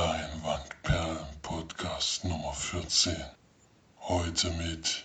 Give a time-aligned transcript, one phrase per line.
[0.00, 3.14] Leinwandperlen Podcast Nummer 14.
[4.00, 5.04] Heute mit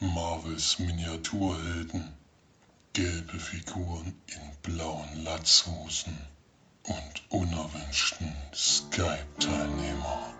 [0.00, 2.14] Marvels Miniaturhelden,
[2.94, 6.16] gelbe Figuren in blauen Latzhosen
[6.84, 10.32] und unerwünschten Skype-Teilnehmer.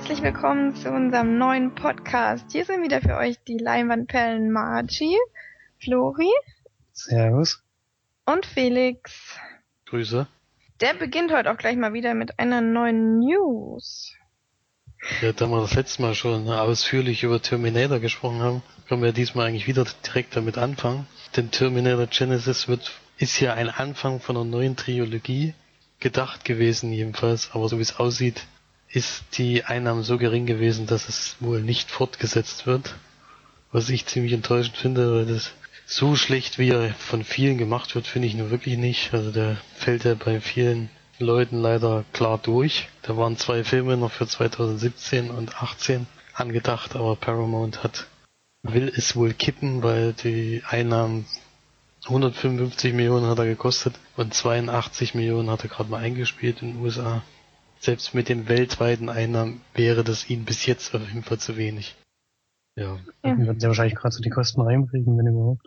[0.00, 2.46] Herzlich willkommen zu unserem neuen Podcast.
[2.52, 5.14] Hier sind wieder für euch die Leinwandperlen Margie,
[5.78, 6.30] Flori
[6.94, 7.62] Servus.
[8.24, 9.36] und Felix.
[9.84, 10.26] Grüße.
[10.80, 14.14] Der beginnt heute auch gleich mal wieder mit einer neuen News.
[15.20, 19.48] Ja, da wir das letzte Mal schon ausführlich über Terminator gesprochen haben, können wir diesmal
[19.48, 21.06] eigentlich wieder direkt damit anfangen.
[21.36, 25.52] Denn Terminator Genesis wird, ist ja ein Anfang von einer neuen Trilogie
[25.98, 28.46] gedacht gewesen jedenfalls, aber so wie es aussieht,
[28.92, 32.94] ist die Einnahme so gering gewesen, dass es wohl nicht fortgesetzt wird.
[33.72, 35.52] Was ich ziemlich enttäuschend finde, weil das
[35.86, 39.14] so schlecht, wie er von vielen gemacht wird, finde ich nur wirklich nicht.
[39.14, 42.88] Also der fällt ja bei vielen Leuten leider klar durch.
[43.02, 48.06] Da waren zwei Filme noch für 2017 und 18 angedacht, aber Paramount hat
[48.62, 51.26] will es wohl kippen, weil die Einnahmen
[52.04, 56.82] 155 Millionen hat er gekostet und 82 Millionen hat er gerade mal eingespielt in den
[56.82, 57.22] USA.
[57.80, 61.96] Selbst mit den weltweiten Einnahmen wäre das ihnen bis jetzt auf jeden Fall zu wenig.
[62.76, 62.98] Ja.
[63.24, 63.36] Ja.
[63.38, 65.66] Wir werden ja wahrscheinlich gerade so die Kosten reinkriegen, wenn überhaupt.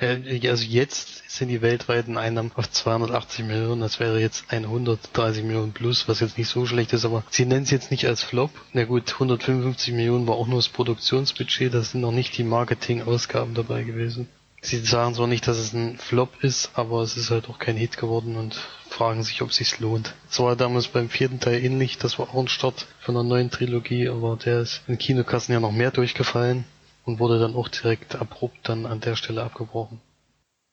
[0.00, 3.80] Äh, Also jetzt sind die weltweiten Einnahmen auf 280 Millionen.
[3.80, 7.62] Das wäre jetzt 130 Millionen plus, was jetzt nicht so schlecht ist, aber sie nennen
[7.62, 8.50] es jetzt nicht als Flop.
[8.72, 13.54] Na gut, 155 Millionen war auch nur das Produktionsbudget, da sind noch nicht die Marketingausgaben
[13.54, 14.28] dabei gewesen.
[14.60, 17.76] Sie sagen zwar nicht, dass es ein Flop ist, aber es ist halt auch kein
[17.76, 18.58] Hit geworden und
[18.88, 20.14] fragen sich, ob es sich lohnt.
[20.30, 23.50] Es war damals beim vierten Teil ähnlich, das war auch ein Start von einer neuen
[23.50, 26.64] Trilogie, aber der ist in Kinokassen ja noch mehr durchgefallen
[27.04, 30.00] und wurde dann auch direkt abrupt dann an der Stelle abgebrochen.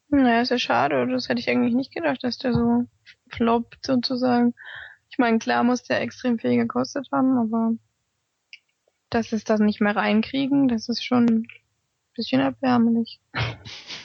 [0.10, 1.08] Naja, ist ja schade.
[1.08, 2.86] Das hätte ich eigentlich nicht gedacht, dass der so
[3.30, 4.54] floppt sozusagen.
[5.10, 7.72] Ich meine, klar muss der extrem viel gekostet haben, aber
[9.10, 11.48] dass es das nicht mehr reinkriegen, das ist schon ein
[12.16, 13.20] bisschen erbärmlich.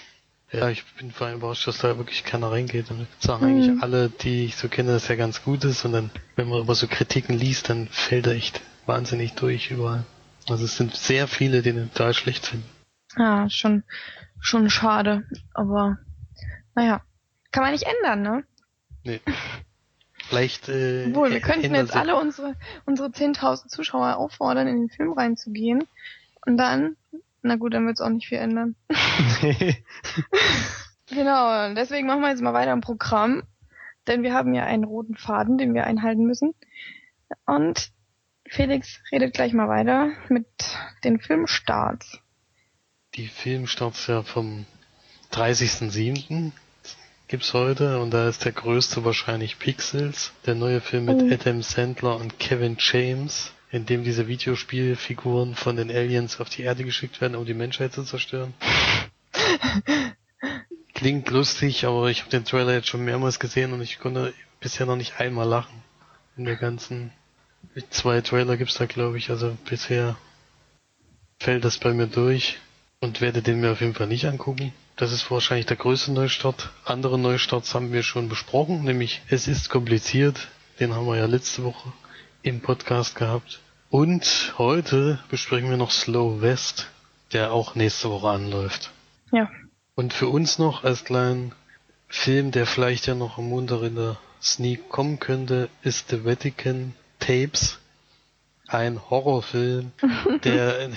[0.53, 2.91] Ja, ich bin vor allem überrascht, dass da wirklich keiner reingeht.
[2.91, 3.50] Und sagen Mhm.
[3.50, 5.84] eigentlich alle, die ich so kenne, dass er ganz gut ist.
[5.84, 10.05] Und dann, wenn man über so Kritiken liest, dann fällt er echt wahnsinnig durch überall.
[10.49, 12.66] Also es sind sehr viele, die den total schlecht finden.
[13.16, 13.84] Ja, schon,
[14.41, 15.25] schon schade.
[15.55, 15.99] Aber,
[16.75, 17.00] naja.
[17.53, 18.44] Kann man nicht ändern, ne?
[19.05, 19.21] Nee.
[20.28, 22.55] Vielleicht, äh, Obwohl, wir könnten ändern jetzt alle unsere,
[22.87, 25.84] unsere 10.000 Zuschauer auffordern, in den Film reinzugehen.
[26.47, 26.97] Und dann,
[27.43, 28.77] na gut, dann wird's auch nicht viel ändern.
[31.11, 33.43] Genau, und deswegen machen wir jetzt mal weiter im Programm.
[34.06, 36.55] Denn wir haben ja einen roten Faden, den wir einhalten müssen.
[37.47, 37.91] Und
[38.49, 40.47] Felix redet gleich mal weiter mit
[41.05, 42.19] den Filmstarts.
[43.15, 44.67] Die Filmstarts ja vom
[45.33, 46.53] 30.07.
[47.28, 51.33] gibt's heute und da ist der größte wahrscheinlich Pixels, der neue Film mit Oh.
[51.33, 56.85] Adam Sandler und Kevin James, in dem diese Videospielfiguren von den Aliens auf die Erde
[56.85, 58.53] geschickt werden, um die Menschheit zu zerstören.
[60.95, 64.87] Klingt lustig, aber ich habe den Trailer jetzt schon mehrmals gesehen und ich konnte bisher
[64.87, 65.83] noch nicht einmal lachen.
[66.37, 67.13] In der ganzen
[67.91, 70.17] zwei Trailer gibt's da glaube ich, also bisher
[71.39, 72.59] fällt das bei mir durch
[73.01, 74.73] und werde den mir auf jeden Fall nicht angucken.
[74.97, 76.71] Das ist wahrscheinlich der größte Neustart.
[76.85, 80.49] Andere Neustarts haben wir schon besprochen, nämlich Es ist kompliziert.
[80.81, 81.93] Den haben wir ja letzte Woche
[82.43, 83.61] im Podcast gehabt.
[83.91, 86.91] Und heute besprechen wir noch Slow West,
[87.33, 88.93] der auch nächste Woche anläuft.
[89.33, 89.51] Ja.
[89.95, 91.53] Und für uns noch als kleinen
[92.09, 96.95] Film, der vielleicht ja noch am Montag in der Sneak kommen könnte, ist The Vatican
[97.19, 97.78] Tapes.
[98.69, 99.93] Ein Horrorfilm,
[100.45, 100.91] der,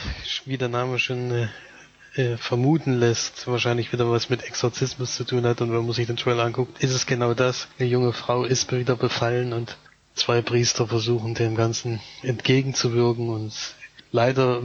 [0.45, 1.47] wie der Name schon äh,
[2.15, 5.61] äh, vermuten lässt, wahrscheinlich wieder was mit Exorzismus zu tun hat.
[5.61, 7.67] Und wenn man sich den Trailer anguckt, ist es genau das.
[7.79, 9.77] Eine junge Frau ist wieder befallen und
[10.15, 13.29] zwei Priester versuchen dem Ganzen entgegenzuwirken.
[13.29, 13.53] Und
[14.11, 14.61] leider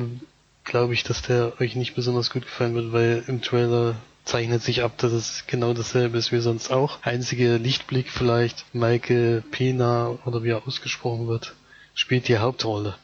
[0.65, 4.83] glaube ich, dass der euch nicht besonders gut gefallen wird, weil im Trailer zeichnet sich
[4.83, 6.99] ab, dass es genau dasselbe ist wie sonst auch.
[7.03, 11.55] Einzige Lichtblick vielleicht, Michael Pena oder wie er ausgesprochen wird,
[11.95, 12.97] spielt die Hauptrolle.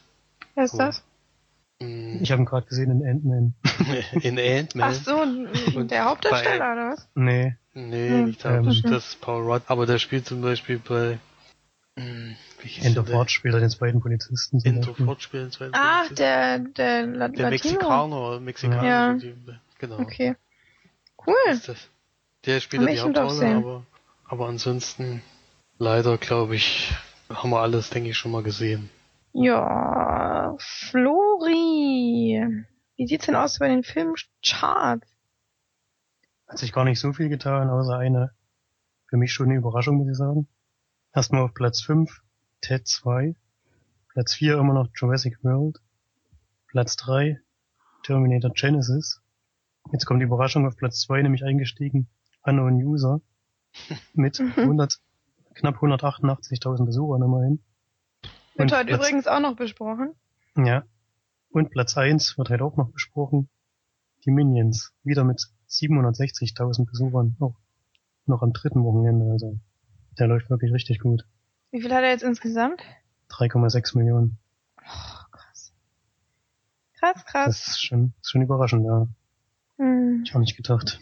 [0.54, 1.02] Wer ist das?
[1.78, 3.54] Ich habe ihn gerade gesehen in Ant-Man.
[4.22, 4.90] In Ant-Man.
[4.90, 7.08] Ach so, der Hauptdarsteller, oder was?
[7.14, 7.56] Nee.
[7.74, 8.24] Nee, Hm.
[8.26, 8.64] nicht da, Ähm.
[8.84, 9.62] das ist Paul Rudd.
[9.66, 11.18] Aber der spielt zum Beispiel bei
[11.96, 12.36] wie
[12.68, 13.18] hieß End der of denn?
[13.18, 14.58] Watch spielt er den zweiten Polizisten.
[14.60, 15.06] zum End of Beispiel.
[15.06, 17.50] Watch spielt den Ach, der, der, La der Latino.
[17.50, 18.84] Mexikaner, Mexikaner.
[18.84, 19.12] Ja.
[19.14, 19.34] die-
[19.78, 19.98] Genau.
[20.00, 20.34] Okay.
[21.26, 21.34] Cool.
[21.50, 21.88] Ist das.
[22.46, 23.56] Der spielt ja die Hauptrolle, sehen.
[23.58, 23.86] aber,
[24.26, 25.22] aber ansonsten
[25.78, 26.92] leider, glaube ich,
[27.30, 28.90] haben wir alles, denke ich, schon mal gesehen.
[29.32, 32.44] Ja, Flori.
[32.96, 35.06] Wie sieht's denn aus bei den Filmcharts?
[36.48, 38.30] Hat sich gar nicht so viel getan, außer eine,
[39.08, 40.46] für mich schon eine Überraschung, muss ich sagen.
[41.14, 42.22] Erstmal auf Platz 5,
[42.60, 43.34] Ted 2.
[44.08, 45.80] Platz 4 immer noch Jurassic World.
[46.66, 47.40] Platz 3,
[48.04, 49.20] Terminator Genesis.
[49.92, 52.08] Jetzt kommt die Überraschung auf Platz 2, nämlich eingestiegen,
[52.42, 53.20] Unknown User.
[54.14, 54.52] Mit Mhm.
[54.56, 55.00] 100,
[55.54, 57.62] knapp 188.000 Besuchern immerhin.
[58.56, 60.14] Wird heute Platz- übrigens auch noch besprochen.
[60.56, 60.84] Ja.
[61.50, 63.48] Und Platz 1 wird halt auch noch besprochen.
[64.24, 64.92] Die Minions.
[65.02, 67.36] Wieder mit 760.000 Besuchern.
[67.40, 67.56] Auch
[68.26, 69.30] noch am dritten Wochenende.
[69.30, 69.58] Also
[70.18, 71.24] der läuft wirklich richtig gut.
[71.70, 72.82] Wie viel hat er jetzt insgesamt?
[73.30, 74.38] 3,6 Millionen.
[74.78, 75.72] Oh, krass.
[76.98, 77.46] Krass, krass.
[77.46, 79.06] Das ist schon, ist schon überraschend, ja.
[79.78, 80.22] Hm.
[80.24, 81.00] Ich auch nicht gedacht.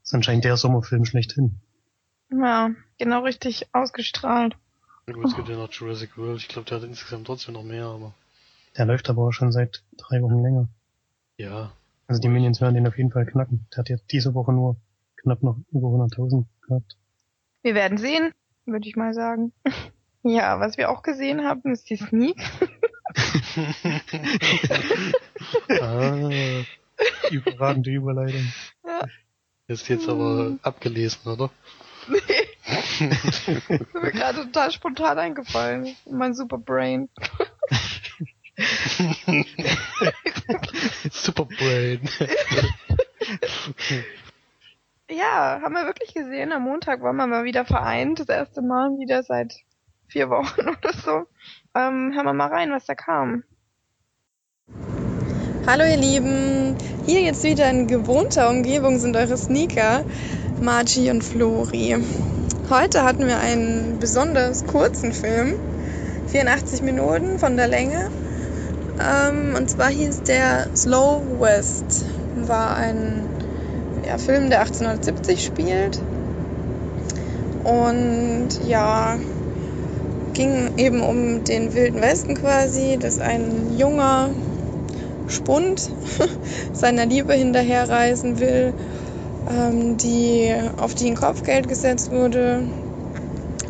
[0.00, 1.60] Das ist anscheinend der Sommerfilm schlechthin.
[2.32, 4.56] Ja, genau richtig ausgestrahlt.
[5.06, 6.40] Na gut, es gibt ja noch Jurassic World.
[6.40, 8.14] Ich glaube, der hat insgesamt trotzdem noch mehr, aber
[8.76, 10.68] Der läuft aber auch schon seit drei Wochen länger.
[11.36, 11.72] ja.
[12.06, 13.68] Also die Minions werden den auf jeden Fall knacken.
[13.70, 14.74] Der hat jetzt diese Woche nur
[15.22, 16.96] knapp noch über 100.000 gehabt.
[17.62, 18.32] Wir werden sehen,
[18.64, 19.52] würde ich mal sagen.
[20.22, 22.36] Ja, was wir auch gesehen haben, ist die Sneak.
[25.80, 26.28] ah,
[27.30, 28.52] Überragende Überleitung.
[29.66, 31.50] ist jetzt aber abgelesen, oder?
[32.66, 35.96] ist mir gerade total spontan eingefallen.
[36.04, 37.08] Mein super Brain.
[41.10, 42.00] Superbrain.
[45.10, 46.52] Ja, haben wir wirklich gesehen.
[46.52, 48.20] Am Montag waren wir mal wieder vereint.
[48.20, 49.54] Das erste Mal wieder seit
[50.06, 51.26] vier Wochen oder so.
[51.74, 53.42] Ähm, hören wir mal rein, was da kam.
[55.66, 56.76] Hallo ihr Lieben,
[57.06, 60.04] hier jetzt wieder in gewohnter Umgebung sind eure Sneaker,
[60.62, 61.96] Margie und Flori.
[62.70, 65.58] Heute hatten wir einen besonders kurzen Film,
[66.28, 68.12] 84 Minuten von der Länge.
[69.00, 72.04] Ähm, und zwar hieß der Slow West.
[72.46, 73.39] War ein
[74.10, 76.00] ja, Film, der 1870 spielt.
[77.62, 79.20] Und ja,
[80.34, 84.30] ging eben um den Wilden Westen quasi, dass ein junger
[85.28, 85.92] Spund
[86.72, 88.74] seiner Liebe hinterherreisen will,
[89.48, 92.68] ähm, die, auf die ein Kopfgeld gesetzt wurde.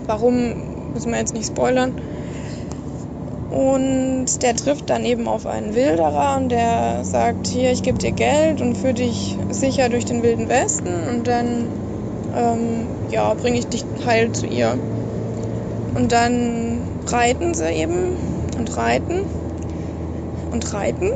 [0.07, 0.55] Warum,
[0.95, 1.95] müssen wir jetzt nicht spoilern.
[3.51, 8.13] Und der trifft dann eben auf einen Wilderer und der sagt, hier, ich gebe dir
[8.13, 11.67] Geld und führe dich sicher durch den Wilden Westen und dann
[12.37, 14.79] ähm, ja, bringe ich dich heil zu ihr.
[15.95, 18.17] Und dann reiten sie eben
[18.57, 19.25] und reiten
[20.53, 21.09] und reiten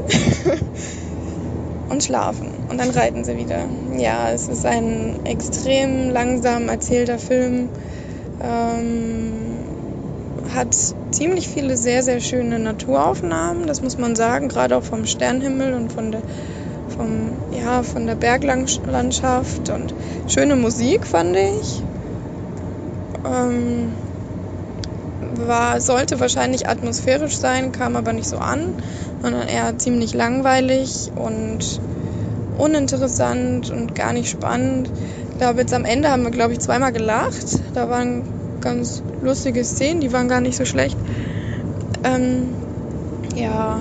[1.88, 2.48] und schlafen.
[2.68, 3.60] Und dann reiten sie wieder.
[3.96, 7.68] Ja, es ist ein extrem langsam erzählter Film.
[8.42, 9.43] Ähm,
[10.52, 10.74] hat
[11.10, 15.92] ziemlich viele sehr, sehr schöne Naturaufnahmen, das muss man sagen, gerade auch vom Sternhimmel und
[15.92, 16.22] von der,
[16.96, 19.94] vom, ja, von der Berglandschaft und
[20.26, 21.82] schöne Musik fand ich.
[23.24, 23.92] Ähm,
[25.36, 28.74] war, sollte wahrscheinlich atmosphärisch sein, kam aber nicht so an,
[29.22, 31.80] sondern eher ziemlich langweilig und
[32.58, 34.90] uninteressant und gar nicht spannend.
[35.30, 37.58] Ich glaube, jetzt am Ende haben wir, glaube ich, zweimal gelacht.
[37.74, 40.96] Da waren ganz lustige Szenen, die waren gar nicht so schlecht.
[42.02, 42.48] Ähm,
[43.36, 43.80] ja,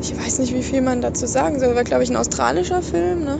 [0.00, 1.74] ich weiß nicht, wie viel man dazu sagen soll.
[1.76, 3.38] War, glaube ich, ein australischer Film, ne?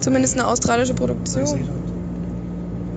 [0.00, 1.44] Zumindest eine australische Produktion.
[1.44, 1.70] Neuseeland.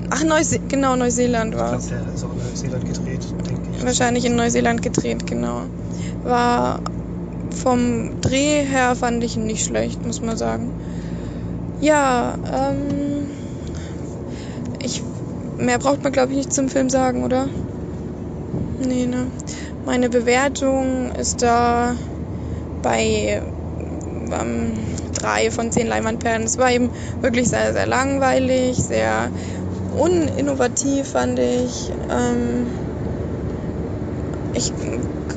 [0.10, 1.90] Ach, Neuse genau, Neuseeland Ich war glaube, es.
[1.90, 3.86] der ist auch in Neuseeland gedreht, denke ich.
[3.86, 5.64] Wahrscheinlich in Neuseeland gedreht, genau.
[6.24, 6.80] War
[7.56, 10.72] vom Dreh her fand ich ihn nicht schlecht, muss man sagen.
[11.82, 13.28] Ja, ähm,
[14.84, 15.02] ich,
[15.58, 17.50] mehr braucht man glaube ich nicht zum Film sagen, oder?
[18.80, 19.32] Nee, ne.
[19.86, 21.96] Meine Bewertung ist da
[22.82, 23.42] bei
[24.32, 24.74] ähm,
[25.14, 26.44] drei von zehn Leinwandperlen.
[26.44, 29.32] Es war eben wirklich sehr, sehr langweilig, sehr
[29.98, 31.92] uninnovativ, fand ich.
[32.10, 32.68] Ähm,
[34.54, 34.74] ich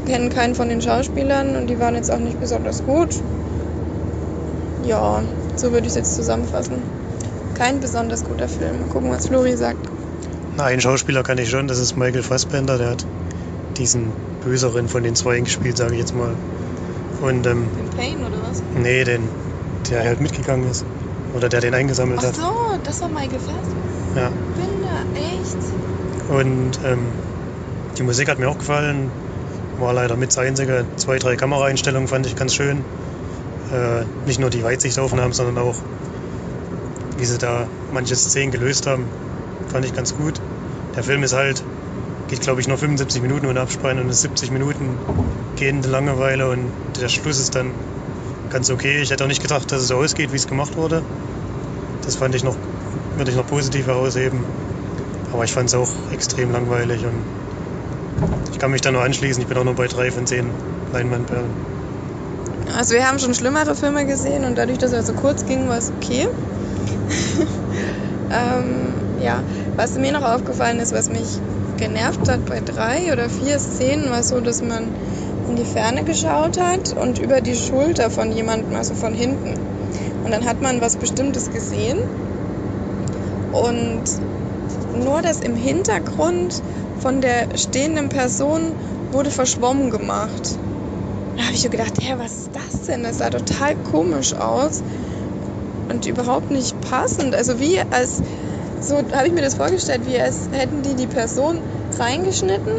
[0.06, 3.14] kenne keinen von den Schauspielern und die waren jetzt auch nicht besonders gut.
[4.84, 5.22] Ja,
[5.56, 6.82] so würde ich es jetzt zusammenfassen.
[7.54, 8.80] Kein besonders guter Film.
[8.80, 9.89] Mal gucken, was Flori sagt.
[10.60, 13.06] Na, einen Schauspieler kann ich schon, das ist Michael Fassbender, der hat
[13.78, 14.12] diesen
[14.44, 16.34] Böseren von den Zweien gespielt, sage ich jetzt mal.
[17.22, 18.62] Und, ähm, Den Payne oder was?
[18.74, 19.26] nee, den,
[19.90, 20.84] der halt mitgegangen ist.
[21.34, 22.36] Oder der den eingesammelt Ach hat.
[22.36, 22.52] so,
[22.84, 24.20] das war Michael Fassbender.
[24.20, 24.30] Ja.
[25.14, 25.56] Echt?
[26.28, 27.06] Und ähm,
[27.96, 29.10] die Musik hat mir auch gefallen.
[29.78, 30.84] War leider mit das einzige.
[30.96, 32.84] Zwei, drei Kameraeinstellungen fand ich ganz schön.
[33.72, 35.76] Äh, nicht nur die Weitsichtaufnahmen, sondern auch,
[37.16, 39.06] wie sie da manche Szenen gelöst haben,
[39.72, 40.38] fand ich ganz gut.
[41.00, 41.62] Der Film ist halt,
[42.28, 44.84] geht glaube ich nur 75 Minuten ohne Abspann und ist 70 Minuten
[45.58, 47.70] gehende Langeweile und der Schluss ist dann
[48.50, 49.00] ganz okay.
[49.00, 51.02] Ich hätte auch nicht gedacht, dass es so ausgeht, wie es gemacht wurde.
[52.04, 52.54] Das fand ich noch,
[53.16, 54.40] würde ich noch positiv herausheben.
[55.32, 57.14] Aber ich fand es auch extrem langweilig und
[58.52, 59.40] ich kann mich da nur anschließen.
[59.40, 60.50] Ich bin auch nur bei drei von zehn
[60.92, 61.48] Leinwandperlen.
[62.76, 65.78] Also wir haben schon schlimmere Filme gesehen und dadurch, dass er so kurz ging, war
[65.78, 66.28] es okay.
[68.30, 68.92] ähm,
[69.22, 69.42] ja,
[69.80, 71.40] was mir noch aufgefallen ist, was mich
[71.78, 74.92] genervt hat bei drei oder vier Szenen, war so, dass man
[75.46, 79.54] in die Ferne geschaut hat und über die Schulter von jemandem, also von hinten.
[80.22, 81.96] Und dann hat man was Bestimmtes gesehen
[83.50, 84.04] und
[84.92, 86.62] nur das im Hintergrund
[86.98, 88.76] von der stehenden Person
[89.10, 90.58] wurde verschwommen gemacht.
[91.36, 93.02] Da habe ich so gedacht, hä, was ist das denn?
[93.02, 94.82] Das sah total komisch aus
[95.88, 97.34] und überhaupt nicht passend.
[97.34, 98.20] Also wie als,
[98.80, 101.60] so habe ich mir das vorgestellt, wie als hätten die die Person
[101.98, 102.72] reingeschnitten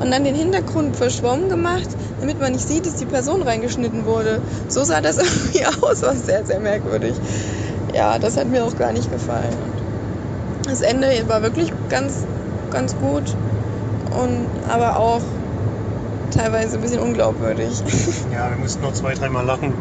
[0.00, 1.88] und dann den Hintergrund verschwommen gemacht,
[2.20, 4.40] damit man nicht sieht, dass die Person reingeschnitten wurde.
[4.68, 7.14] So sah das irgendwie aus, war sehr, sehr merkwürdig.
[7.94, 9.56] Ja, das hat mir auch gar nicht gefallen.
[10.66, 12.24] Das Ende war wirklich ganz,
[12.70, 13.22] ganz gut
[14.18, 15.20] und aber auch
[16.34, 17.82] teilweise ein bisschen unglaubwürdig.
[18.32, 19.72] Ja, wir mussten noch zwei, dreimal lachen,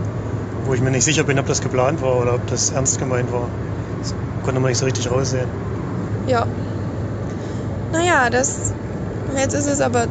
[0.65, 3.32] wo ich mir nicht sicher bin, ob das geplant war oder ob das ernst gemeint
[3.32, 3.50] war.
[4.43, 5.50] Konnte man nicht so richtig raussehen.
[6.27, 6.45] Ja.
[7.91, 8.73] Naja, das.
[9.38, 10.07] Jetzt ist es aber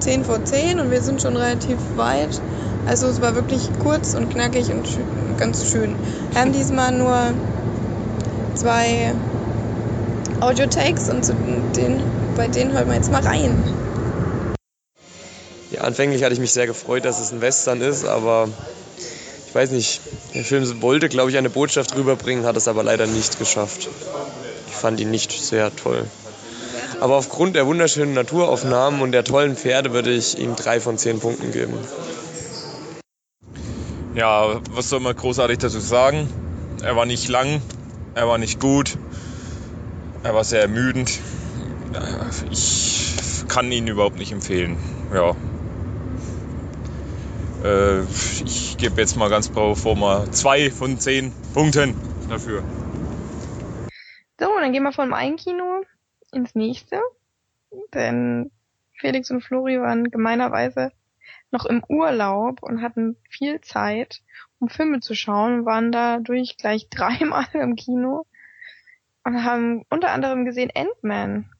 [0.00, 2.40] 10 vor 10 und wir sind schon relativ weit.
[2.86, 5.94] Also es war wirklich kurz und knackig und schön, ganz schön.
[6.32, 7.34] Wir haben diesmal nur
[8.54, 9.12] zwei
[10.40, 11.34] Audio-Takes und zu
[11.76, 12.00] den,
[12.36, 13.62] bei denen hören wir jetzt mal rein.
[15.70, 18.48] Ja, anfänglich hatte ich mich sehr gefreut, dass es ein Western ist, aber
[19.48, 20.02] ich weiß nicht,
[20.34, 23.88] der Film wollte, glaube ich, eine Botschaft rüberbringen, hat es aber leider nicht geschafft.
[24.68, 26.06] Ich fand ihn nicht sehr toll.
[27.00, 31.18] Aber aufgrund der wunderschönen Naturaufnahmen und der tollen Pferde würde ich ihm drei von zehn
[31.18, 31.72] Punkten geben.
[34.14, 36.28] Ja, was soll man großartig dazu sagen?
[36.82, 37.62] Er war nicht lang,
[38.14, 38.98] er war nicht gut,
[40.24, 41.18] er war sehr ermüdend.
[42.50, 44.76] Ich kann ihn überhaupt nicht empfehlen.
[45.14, 45.34] Ja.
[47.64, 51.94] Äh, ich gebe jetzt mal ganz pro forma zwei von zehn Punkten
[52.28, 52.62] dafür.
[54.38, 55.82] So, dann gehen wir von einem Kino
[56.32, 57.00] ins nächste.
[57.92, 58.50] Denn
[58.94, 60.92] Felix und Flori waren gemeinerweise
[61.50, 64.22] noch im Urlaub und hatten viel Zeit,
[64.58, 68.26] um Filme zu schauen, waren dadurch gleich dreimal im Kino
[69.24, 71.50] und haben unter anderem gesehen Ant-Man.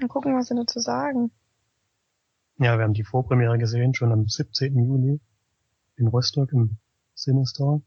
[0.00, 1.30] Mal gucken, was sie dazu sagen.
[2.58, 4.76] Ja, wir haben die Vorpremiere gesehen, schon am 17.
[4.84, 5.20] Juli
[5.96, 6.78] in Rostock im
[7.14, 7.80] Cinestar.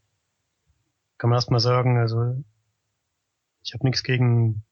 [1.18, 2.42] Kann man erstmal sagen, also
[3.62, 4.62] ich habe nichts gegen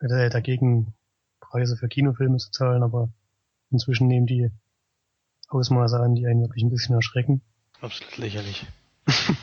[0.00, 0.94] äh, dagegen,
[1.40, 3.08] Preise für Kinofilme zu zahlen, aber
[3.70, 4.50] inzwischen nehmen die
[5.48, 7.40] Ausmaße an, die einen wirklich ein bisschen erschrecken.
[7.80, 8.66] Absolut lächerlich.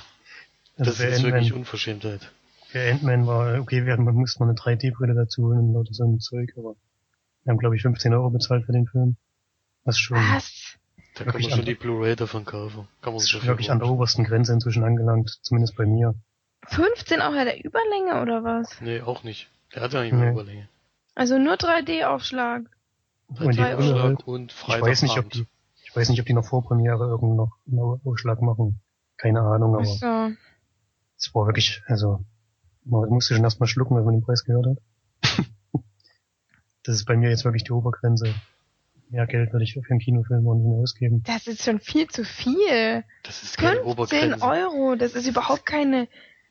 [0.75, 2.31] Also das ist wirklich Unverschämtheit.
[2.65, 5.93] Für Ant-Man war, okay, wir hatten, man musste noch eine 3D-Brille dazu holen und lauter
[5.93, 6.75] so ein Zeug, aber
[7.43, 9.15] wir haben, glaube ich, 15 Euro bezahlt für den Film.
[9.85, 10.75] Was schon, Was?
[11.15, 12.87] Da kann man schon an- die Blu-ray davon kaufen.
[13.01, 16.15] Kann man ist sich schon wirklich an der obersten Grenze inzwischen angelangt, zumindest bei mir.
[16.67, 18.79] 15 auch der Überlänge oder was?
[18.81, 19.49] Nee, auch nicht.
[19.75, 20.31] Der hat ja nicht mehr Nee.
[20.31, 20.69] Überlänge.
[21.15, 22.63] Also nur 3D-Aufschlag.
[23.35, 24.03] Für Und die drei Brille Euro.
[24.03, 25.45] halt, und ich weiß nicht, ob die,
[25.83, 28.79] ich weiß nicht, ob die noch vor Premiere irgendeinen noch einen Ausschlag machen.
[29.17, 30.31] Keine Ahnung, aber So.
[31.17, 32.23] es war wirklich, also,
[32.85, 34.77] man musste schon erstmal schlucken, wenn man den Preis gehört hat.
[36.83, 38.33] das ist bei mir jetzt wirklich die Obergrenze.
[39.13, 41.21] Mehr Geld würde ich für einen Kinofilm auch nicht ausgeben.
[41.27, 43.03] Das ist schon viel zu viel.
[43.21, 44.43] Das ist keine 15 Obergrenze.
[44.43, 46.07] Euro, das ist überhaupt keine,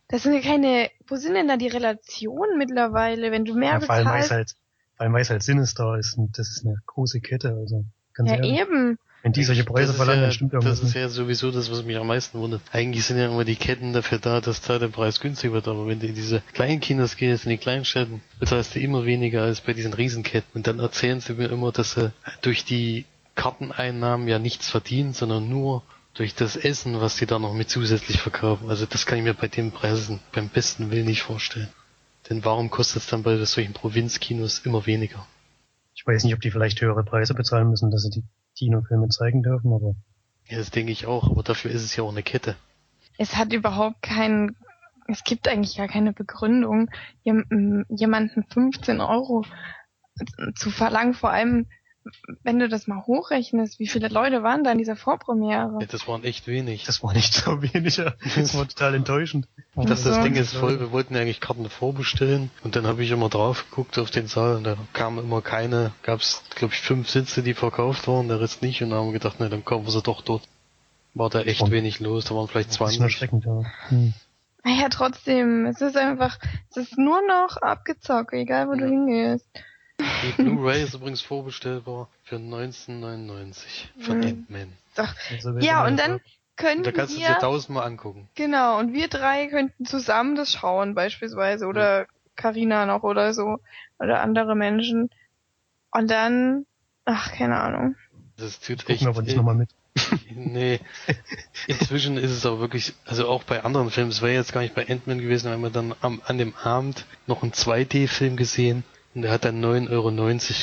[0.06, 3.80] das sind ja keine, wo sind denn da die Relationen mittlerweile, wenn du mehr Ja,
[3.80, 4.30] vor allem, weil bezahlst?
[4.30, 4.50] halt,
[4.96, 8.30] vor allem, weil es halt Sinister ist und das ist eine große Kette, also, ganz
[8.30, 8.60] Ja, ehrlich.
[8.60, 8.96] eben.
[9.22, 11.02] Wenn die solche Preise verlangen, ja, dann stimmt irgendwas Das ist nicht.
[11.02, 12.60] ja sowieso das, was mich am meisten wundert.
[12.72, 15.86] Eigentlich sind ja immer die Ketten dafür da, dass da der Preis günstig wird, aber
[15.86, 19.42] wenn du in diese kleinen Kinos gehst, in die kleinen Städten, bezahlst du immer weniger
[19.42, 20.50] als bei diesen Riesenketten.
[20.54, 22.10] Und dann erzählen sie mir immer, dass sie
[22.40, 23.04] durch die
[23.36, 25.82] Karteneinnahmen ja nichts verdienen, sondern nur
[26.14, 28.68] durch das Essen, was sie da noch mit zusätzlich verkaufen.
[28.68, 31.68] Also das kann ich mir bei den Preisen beim besten Willen nicht vorstellen.
[32.28, 35.26] Denn warum kostet es dann bei solchen Provinzkinos immer weniger?
[35.94, 38.22] Ich weiß nicht, ob die vielleicht höhere Preise bezahlen müssen, dass sie die
[38.56, 39.94] Kinofilme zeigen dürfen, aber
[40.48, 42.56] Ja, das denke ich auch, aber dafür ist es ja auch eine Kette.
[43.18, 44.56] Es hat überhaupt keinen,
[45.08, 46.90] es gibt eigentlich gar keine Begründung,
[47.24, 49.44] jem- m, jemanden 15 Euro
[50.56, 51.66] zu verlangen, vor allem
[52.42, 55.78] wenn du das mal hochrechnest, wie viele Leute waren da in dieser Vorpremiere?
[55.80, 56.84] Ja, das waren echt wenig.
[56.84, 57.96] Das war nicht so wenig.
[57.96, 58.12] ja.
[58.36, 59.46] Das war total enttäuschend.
[59.74, 60.22] Das, das so.
[60.22, 63.64] Ding ist voll, wir wollten ja eigentlich Karten vorbestellen und dann habe ich immer drauf
[63.70, 67.42] geguckt auf den Saal und da kamen immer keine, gab es glaube ich fünf Sitze,
[67.42, 69.90] die verkauft waren, der Rest nicht und dann haben wir gedacht, ne, dann kaufen wir
[69.92, 70.42] sie doch dort.
[71.14, 73.00] War da echt Und- wenig los, da waren vielleicht Das ist 20.
[73.02, 73.62] erschreckend, ja.
[73.88, 74.14] Hm.
[74.64, 76.38] Naja, trotzdem, es ist einfach,
[76.70, 78.90] es ist nur noch abgezockt, egal wo du Ja.
[78.90, 79.44] hingehst.
[80.22, 84.24] Die Blu-ray ist übrigens vorbestellbar für 1999 von Mhm.
[84.24, 84.72] Ant-Man.
[84.96, 86.20] Also, Ja, und dann
[86.76, 88.28] Und da kannst du es wir, dir tausendmal angucken.
[88.34, 92.06] genau, und wir drei könnten zusammen das schauen, beispielsweise, oder
[92.36, 93.58] Karina noch oder so,
[93.98, 95.10] oder andere Menschen.
[95.90, 96.66] Und dann,
[97.04, 97.96] ach, keine Ahnung.
[98.36, 99.02] Das tut echt.
[99.02, 99.70] wir aber nicht nochmal mit.
[100.34, 100.80] Nee.
[101.66, 104.74] Inzwischen ist es auch wirklich, also auch bei anderen Filmen, es wäre jetzt gar nicht
[104.74, 109.22] bei Ant-Man gewesen, haben wir dann am, an dem Abend noch einen 2D-Film gesehen und
[109.22, 110.10] der hat dann 9,90 Euro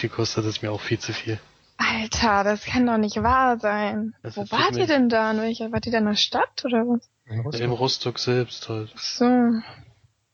[0.02, 1.40] gekostet, das ist mir auch viel zu viel.
[1.78, 4.14] Alter, das kann doch nicht wahr sein.
[4.22, 5.32] Das Wo wart ihr denn da?
[5.32, 5.72] In welcher?
[5.72, 7.10] Wart ihr da in der Stadt oder was?
[7.26, 7.62] In Rostock.
[7.62, 8.92] Im Rostock selbst halt.
[8.96, 9.26] Ach So.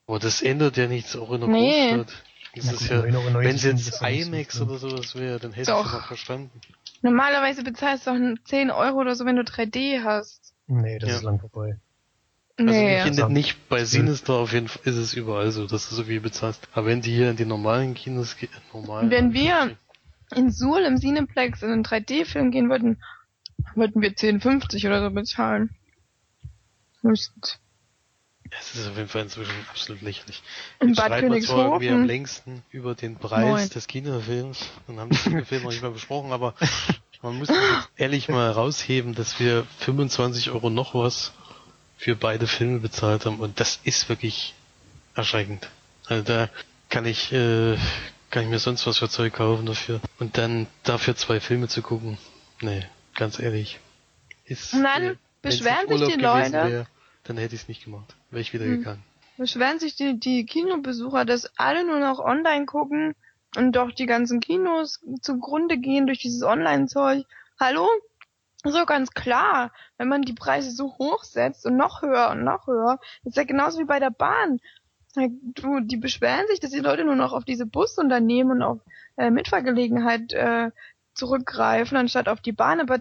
[0.07, 1.93] Aber das ändert ja nichts, auch in der Nee.
[1.95, 2.23] Großstadt.
[2.55, 5.71] Das ist gut, ja, 9,90 wenn es jetzt auch IMAX oder sowas wäre, dann hätte
[5.71, 6.51] ich es noch verstanden.
[7.01, 10.53] Normalerweise bezahlst du doch 10 Euro oder so, wenn du 3D hast.
[10.67, 11.15] Nee, das Ja.
[11.17, 11.77] ist lang vorbei.
[12.57, 12.97] Also Nee.
[12.97, 13.29] ich finde Ja.
[13.29, 16.67] nicht, bei Sinister auf jeden Fall ist es überall so, dass du so viel bezahlst.
[16.73, 19.09] Aber wenn die hier in die normalen Kinos gehen, normalen.
[19.09, 19.75] Wenn wir-
[20.35, 23.01] in Suhl im Cineplex in einen 3D-Film gehen würden,
[23.75, 25.69] würden wir 10,50 oder so bezahlen.
[27.01, 27.59] Höchstens.
[28.57, 30.41] Es ist auf jeden Fall inzwischen absolut lächerlich.
[30.79, 32.05] In Jetzt Bad wir zwar irgendwie am Königshofen.
[32.07, 33.69] längsten über den Preis Moin.
[33.69, 36.53] des Kinofilms und haben den Film noch nicht mal besprochen, aber
[37.21, 37.49] man muss
[37.97, 41.33] ehrlich mal rausheben, dass wir 25 Euro noch was
[41.97, 44.53] für beide Filme bezahlt haben und das ist wirklich
[45.15, 45.69] erschreckend.
[46.07, 46.49] Also da
[46.89, 47.77] kann ich, äh,
[48.29, 49.99] kann ich mir sonst was für Zeug kaufen dafür.
[50.19, 52.17] Und dann dafür zwei Filme zu gucken,
[52.61, 52.83] nee,
[53.15, 53.79] ganz ehrlich.
[54.45, 56.51] Ist, Und dann äh, beschweren sich die Leute.
[56.51, 56.87] wär,
[57.23, 58.13] dann hätte ich es nicht gemacht.
[58.29, 58.77] Wäre ich wieder Hm.
[58.79, 59.03] gegangen.
[59.37, 63.15] Beschweren sich die, die Kinobesucher, dass alle nur noch online gucken
[63.57, 67.25] und doch die ganzen Kinos zugrunde gehen durch dieses Online-Zeug.
[67.59, 67.87] Hallo?
[68.65, 72.65] So ganz klar, wenn man die Preise so hoch setzt und noch höher und noch
[72.65, 74.59] höher, ist ja genauso wie bei der Bahn.
[75.15, 78.79] Du, die beschweren sich, dass die Leute nur noch auf diese Busunternehmen und auf
[79.17, 80.71] äh, Mitfahrgelegenheit äh,
[81.13, 82.99] zurückgreifen, anstatt auf die Bahn, aber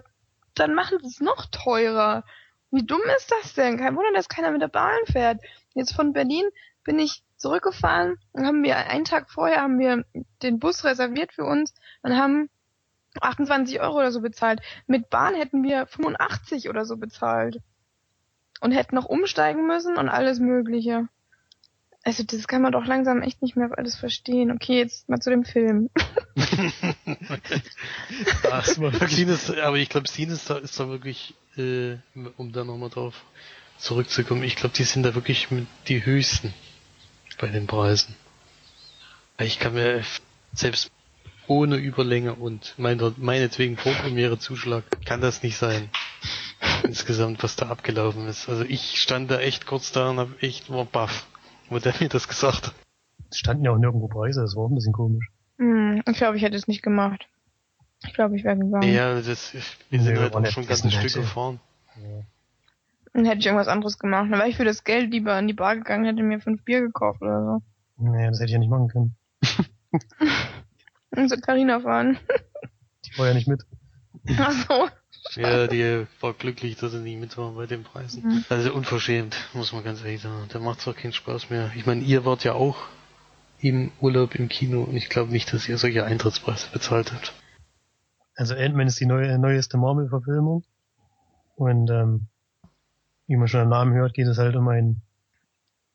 [0.53, 2.23] dann machen sie es noch teurer.
[2.71, 3.77] Wie dumm ist das denn?
[3.77, 5.41] Kein Wunder, dass keiner mit der Bahn fährt.
[5.73, 6.45] Jetzt von Berlin
[6.83, 10.05] bin ich zurückgefahren und haben wir einen Tag vorher haben wir
[10.41, 12.49] den Bus reserviert für uns und haben
[13.21, 14.61] 28 Euro oder so bezahlt.
[14.87, 17.61] Mit Bahn hätten wir 85 oder so bezahlt.
[18.61, 21.07] Und hätten noch umsteigen müssen und alles Mögliche.
[22.03, 24.51] Also das kann man doch langsam echt nicht mehr alles verstehen.
[24.51, 25.89] Okay, jetzt mal zu dem Film.
[29.07, 31.95] Sinister, aber ich glaube, Sinister ist da wirklich, äh,
[32.37, 33.25] um da nochmal drauf
[33.77, 36.53] zurückzukommen, ich glaube, die sind da wirklich mit die höchsten
[37.39, 38.15] bei den Preisen.
[39.39, 40.03] Ich kann mir
[40.53, 40.91] selbst
[41.47, 45.89] ohne Überlänge und meine, meinetwegen Vorpremiere Zuschlag kann das nicht sein.
[46.83, 48.49] Insgesamt, was da abgelaufen ist.
[48.49, 51.27] Also ich stand da echt kurz da und hab echt war baff,
[51.69, 52.73] wo der mir das gesagt hat.
[53.31, 55.27] Es standen ja auch nirgendwo Preise, das war auch ein bisschen komisch.
[55.57, 57.27] Hm, ich glaube, ich hätte es nicht gemacht.
[58.05, 58.93] Ich glaube, ich wäre gegangen.
[58.93, 61.59] Ja, das, wir sind Nee, halt auch schon ein ganzes Stück gefahren.
[61.95, 62.21] Ja.
[63.13, 64.29] Dann hätte ich irgendwas anderes gemacht.
[64.29, 66.81] Dann wäre ich für das Geld lieber an die Bar gegangen, hätte mir fünf Bier
[66.81, 67.61] gekauft oder
[67.97, 68.03] so.
[68.03, 69.15] Nee, das hätte ich ja nicht machen können.
[71.15, 72.17] Und so Carina fahren.
[73.05, 73.63] Die war ja nicht mit.
[74.37, 74.89] Ach so.
[75.39, 78.23] Ja, die war glücklich, dass sie nicht mit war bei den Preisen.
[78.23, 78.45] Mhm.
[78.49, 80.47] Also unverschämt, muss man ganz ehrlich sagen.
[80.49, 81.71] Da macht's auch keinen Spaß mehr.
[81.75, 82.77] Ich meine, ihr wart ja auch
[83.59, 87.33] im Urlaub im Kino und ich glaube nicht, dass ihr solche Eintrittspreise bezahlt habt.
[88.35, 90.63] Also Ant-Man ist die neue, neueste Marvel-Verfilmung.
[91.55, 92.27] Und ähm,
[93.27, 95.01] wie man schon am Namen hört, geht es halt um einen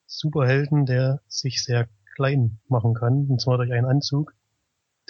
[0.06, 3.26] Superhelden, der sich sehr klein machen kann.
[3.28, 4.34] Und zwar durch einen Anzug,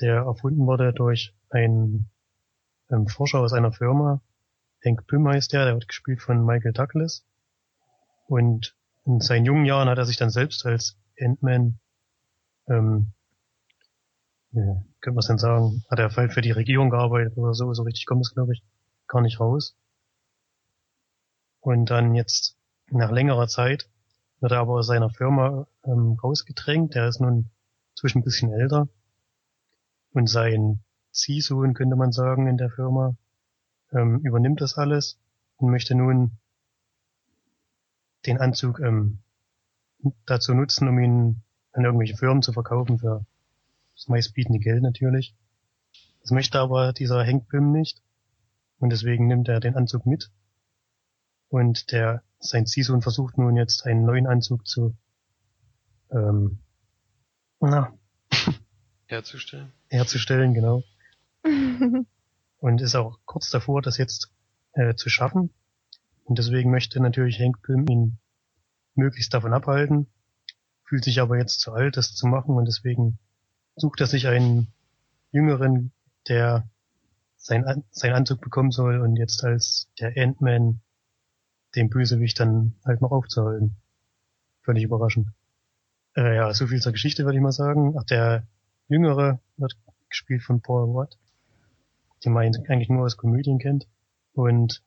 [0.01, 2.11] der erfunden wurde durch einen
[2.91, 4.21] ähm, Forscher aus einer Firma.
[4.85, 7.25] Hank Pym heißt der, der wird gespielt von Michael Douglas.
[8.27, 11.79] Und in seinen jungen Jahren hat er sich dann selbst als Ant-Man
[12.69, 13.13] ähm,
[14.53, 17.83] ja, könnte man denn sagen, hat er vielleicht für die Regierung gearbeitet oder so, so
[17.83, 18.63] richtig kommt es, glaube ich,
[19.07, 19.77] gar nicht raus.
[21.61, 22.57] Und dann jetzt,
[22.91, 23.89] nach längerer Zeit,
[24.41, 26.97] wird er aber aus seiner Firma ähm, rausgedrängt.
[26.97, 27.51] Er ist nun
[27.95, 28.89] zwischen ein bisschen älter.
[30.13, 30.81] Und sein
[31.13, 33.17] Ziehsohn, könnte man sagen, in der Firma,
[33.93, 35.19] ähm, übernimmt das alles
[35.57, 36.39] und möchte nun
[38.27, 39.19] den Anzug ähm,
[40.27, 41.43] dazu nutzen, um ihn
[41.73, 43.25] an irgendwelche Firmen zu verkaufen für
[43.95, 45.35] das meistbietende Geld natürlich.
[46.23, 48.03] Das möchte aber dieser Hank Pym nicht.
[48.79, 50.31] Und deswegen nimmt er den Anzug mit.
[51.49, 54.95] Und der, sein Ziehsohn versucht nun jetzt einen neuen Anzug zu,
[56.11, 56.61] ähm,
[57.61, 57.93] na,
[59.11, 59.73] Herzustellen.
[59.89, 60.85] herzustellen, genau.
[62.59, 64.31] Und ist auch kurz davor, das jetzt
[64.73, 65.51] äh, zu schaffen.
[66.25, 68.19] Und deswegen möchte natürlich Hank Pym ihn
[68.95, 70.07] möglichst davon abhalten,
[70.85, 73.19] fühlt sich aber jetzt zu alt, das zu machen und deswegen
[73.77, 74.69] sucht er sich einen
[75.33, 75.91] Jüngeren,
[76.29, 76.69] der
[77.37, 80.81] sein, An sein Anzug bekommen soll und jetzt als der Ant-Man
[81.75, 83.77] den Bösewicht dann halt noch aufzuhalten.
[84.63, 85.29] Völlig überraschend.
[86.17, 87.97] Äh, ja, so viel zur Geschichte würde ich mal sagen.
[87.99, 88.47] Ach, der
[88.91, 89.77] Jüngere wird
[90.09, 91.17] gespielt von Paul Watt,
[92.25, 93.87] den man eigentlich nur aus Komödien kennt.
[94.33, 94.83] Und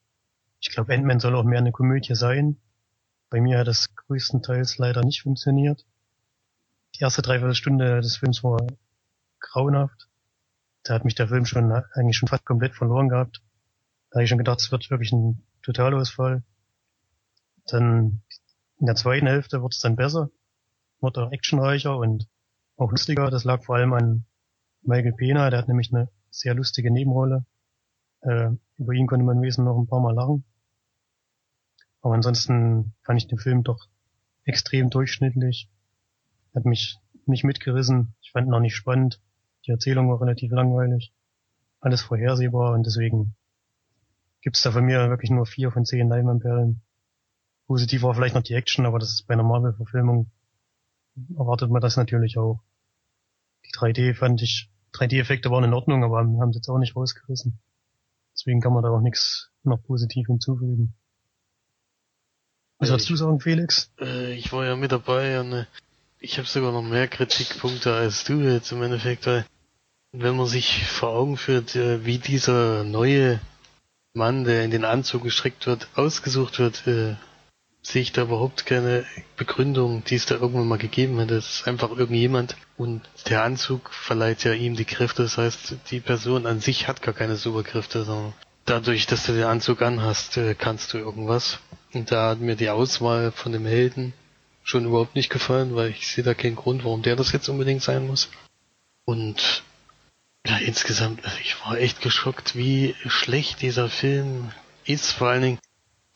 [0.60, 2.58] ich glaube, Ant-Man soll auch mehr eine Komödie sein.
[3.30, 5.86] Bei mir hat das größtenteils leider nicht funktioniert.
[6.96, 8.68] Die erste Dreiviertelstunde des Films war
[9.40, 10.10] grauenhaft.
[10.84, 13.42] Da hat mich der Film schon eigentlich schon fast komplett verloren gehabt.
[14.10, 16.44] Da habe ich schon gedacht, es wird wirklich ein Totalausfall.
[17.68, 18.22] Dann
[18.80, 20.30] in der zweiten Hälfte wird es dann besser,
[21.00, 22.28] wird auch actionreicher und
[22.78, 23.30] auch lustiger.
[23.30, 24.26] Das lag vor allem an
[24.82, 27.46] Michael Pena, der hat nämlich eine sehr lustige Nebenrolle.
[28.22, 30.44] Äh, über ihn konnte man im Wesentlichen noch ein paar Mal lachen.
[32.02, 33.88] Aber ansonsten fand ich den Film doch
[34.44, 35.70] extrem durchschnittlich.
[36.54, 38.16] Hat mich nicht mitgerissen.
[38.22, 39.22] Ich fand ihn auch nicht spannend.
[39.66, 41.14] Die Erzählung war relativ langweilig.
[41.80, 43.36] Alles vorhersehbar und deswegen
[44.42, 46.82] gibt's da von mir wirklich nur vier von zehn Leinwandperlen.
[47.68, 50.30] Positiv war vielleicht noch die Action, aber das ist bei einer Marvel-Verfilmung
[51.38, 52.62] erwartet man das natürlich auch.
[53.66, 57.60] Die 3D fand ich, 3D-Effekte waren in Ordnung, aber haben sie jetzt auch nicht rausgerissen.
[58.34, 60.96] Deswegen kann man da auch nichts noch positiv hinzufügen.
[62.80, 63.92] Was Ja, würdest du sagen, Felix?
[64.00, 65.66] Äh, ich war ja mit dabei und äh,
[66.20, 69.46] ich habe sogar noch mehr Kritikpunkte als du jetzt im Endeffekt, weil
[70.12, 73.40] wenn man sich vor Augen führt, äh, wie dieser neue
[74.14, 77.16] Mann, der in den Anzug gestrickt wird, ausgesucht wird, äh,
[77.84, 81.36] sehe ich da überhaupt keine Begründung, die es da irgendwann mal gegeben hätte.
[81.36, 85.24] Es ist einfach irgendjemand und der Anzug verleiht ja ihm die Kräfte.
[85.24, 88.34] Das heißt, die Person an sich hat gar keine Superkräfte, sondern
[88.66, 91.60] dadurch, dass du den Anzug anhast, äh, kannst du irgendwas.
[91.94, 94.14] Und da hat mir die Auswahl von dem Helden
[94.64, 97.84] schon überhaupt nicht gefallen, weil ich sehe da keinen Grund, warum der das jetzt unbedingt
[97.84, 98.30] sein muss.
[99.06, 99.64] Und
[100.48, 104.52] ja, insgesamt, also ich war echt geschockt, wie schlecht dieser Film
[104.86, 105.12] ist.
[105.12, 105.60] Vor allen Dingen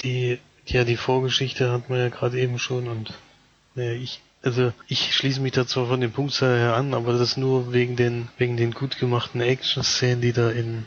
[0.02, 0.40] die,
[0.72, 3.14] ja, die Vorgeschichte hat man ja gerade eben schon und
[3.76, 7.38] naja, ich, also ich schließe mich da zwar von dem Punktzahl her an, aber das
[7.38, 10.86] nur wegen den, wegen den gut gemachten Action-Szenen, die da in,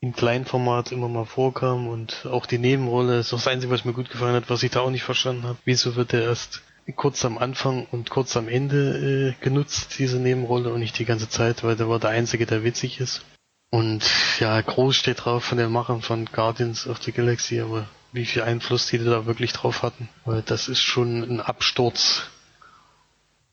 [0.00, 4.10] im Kleinformat immer mal vorkamen und auch die Nebenrolle ist das Einzige, was mir gut
[4.10, 5.58] gefallen hat, was ich da auch nicht verstanden habe.
[5.64, 6.62] Wieso wird der erst
[6.94, 11.28] kurz am Anfang und kurz am Ende äh, genutzt, diese Nebenrolle, und nicht die ganze
[11.28, 13.24] Zeit, weil der war der Einzige, der witzig ist.
[13.70, 14.04] Und
[14.38, 18.42] ja, groß steht drauf von den Machern von Guardians of the Galaxy, aber wie viel
[18.42, 22.22] Einfluss die da wirklich drauf hatten, weil das ist schon ein Absturz.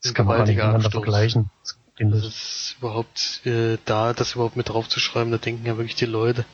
[0.02, 0.92] Das kann man gar nicht gewaltiger Absturz.
[0.92, 1.50] vergleichen.
[1.62, 6.06] Das Das ist überhaupt äh, da, das überhaupt mit draufzuschreiben, da denken ja wirklich die
[6.06, 6.44] Leute,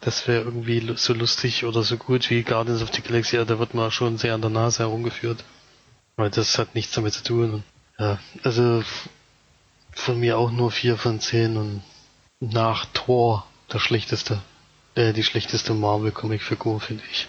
[0.00, 3.58] das wäre irgendwie so lustig oder so gut wie Guardians of the Galaxy, ja, da
[3.58, 5.44] wird man schon sehr an der Nase herumgeführt.
[6.16, 7.64] Weil das hat nichts damit zu tun.
[7.98, 8.84] Ja, also
[9.92, 11.82] von mir auch nur vier von zehn und
[12.40, 14.40] nach Thor der schlechteste,
[14.94, 17.26] äh, die schlechteste Marvel-Comic-Figur, finde ich.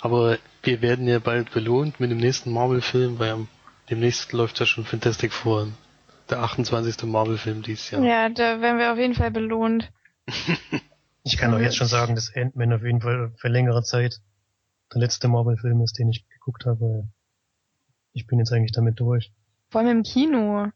[0.00, 3.46] Aber wir werden ja bald belohnt mit dem nächsten Marvel-Film, weil
[3.90, 5.68] demnächst läuft ja schon Fantastic Four.
[6.30, 7.04] Der 28.
[7.04, 8.02] Marvel-Film dieses Jahr.
[8.02, 9.90] Ja, da werden wir auf jeden Fall belohnt.
[11.24, 14.22] Ich kann auch jetzt schon sagen, dass Ant-Man auf jeden Fall für längere Zeit
[14.94, 16.80] der letzte Marvel-Film ist, den ich geguckt habe.
[16.80, 17.08] weil
[18.14, 19.30] Ich bin jetzt eigentlich damit durch.
[19.68, 20.68] Vor allem im Kino.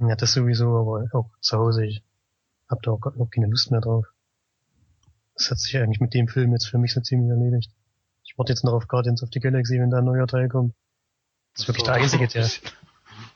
[0.00, 1.84] Ja, das sowieso, aber auch zu Hause.
[1.84, 2.02] Ich
[2.70, 4.06] hab da auch keine Lust mehr drauf.
[5.34, 7.70] Das hat sich eigentlich mit dem Film jetzt für mich so ziemlich erledigt.
[8.38, 10.72] Warte jetzt noch auf Guardians of the Galaxy, wenn da ein neuer Teil kommt.
[11.54, 12.60] Das ist wirklich der einzige, der, das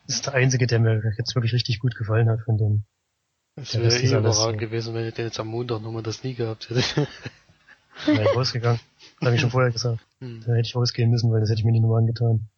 [0.06, 2.84] ist der einzige, der mir jetzt wirklich richtig gut gefallen hat von dem.
[3.56, 4.66] Es wäre eh überragend so.
[4.66, 7.08] gewesen, wenn ich den jetzt am Montag nochmal das nie gehabt hätte.
[8.06, 8.80] Da wäre ich rausgegangen.
[9.18, 10.00] Das habe ich schon vorher gesagt.
[10.20, 10.40] Hm.
[10.46, 12.48] Da hätte ich rausgehen müssen, weil das hätte ich mir nicht nochmal angetan.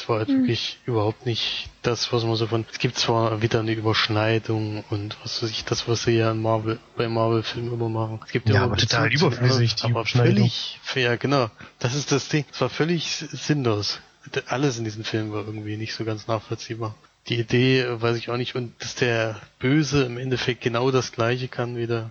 [0.00, 0.42] Es war halt Hm.
[0.42, 2.64] wirklich überhaupt nicht das, was man so von.
[2.72, 6.40] Es gibt zwar wieder eine Überschneidung und was weiß ich, das, was sie ja in
[6.40, 8.18] Marvel, bei Marvel-Filmen immer machen.
[8.24, 10.36] Es gibt Ja, immer aber total überflüssig, die aber Überschneidung.
[10.36, 11.50] völlig fair, genau.
[11.78, 12.44] Das ist das Ding.
[12.52, 14.00] Es war völlig sinnlos.
[14.46, 16.94] Alles in diesem Film war irgendwie nicht so ganz nachvollziehbar.
[17.28, 21.48] Die Idee weiß ich auch nicht und dass der Böse im Endeffekt genau das gleiche
[21.48, 22.10] kann wie der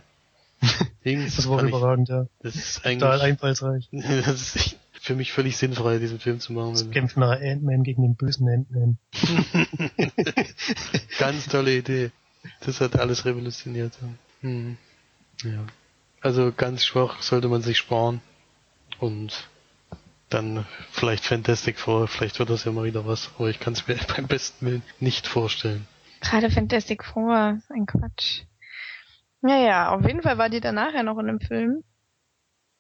[1.06, 1.36] Dings.
[1.38, 2.26] Das war fand ich- überragend, ja.
[2.42, 3.88] Das ist Total eigentlich einfallsreich.
[3.92, 4.79] das ist echt
[5.10, 6.74] für mich völlig sinnfrei, diesen Film zu machen.
[6.74, 9.00] Das kämpft nachher Ant-Man gegen den bösen Ant-Man.
[11.18, 12.12] Ganz tolle Idee.
[12.62, 13.98] Das hat alles revolutioniert.
[14.42, 14.78] Hm.
[15.42, 15.66] Ja.
[16.22, 18.22] Also ganz schwach sollte man sich sparen.
[19.00, 19.50] Und
[20.30, 23.88] dann vielleicht Fantastic Four, vielleicht wird das ja mal wieder was, aber ich kann es
[23.88, 25.88] mir beim besten Willen nicht vorstellen.
[26.22, 28.44] Gerade Fantastic Four ist ein Quatsch.
[29.42, 31.84] Naja, auf jeden Fall war die danach ja noch in einem Film.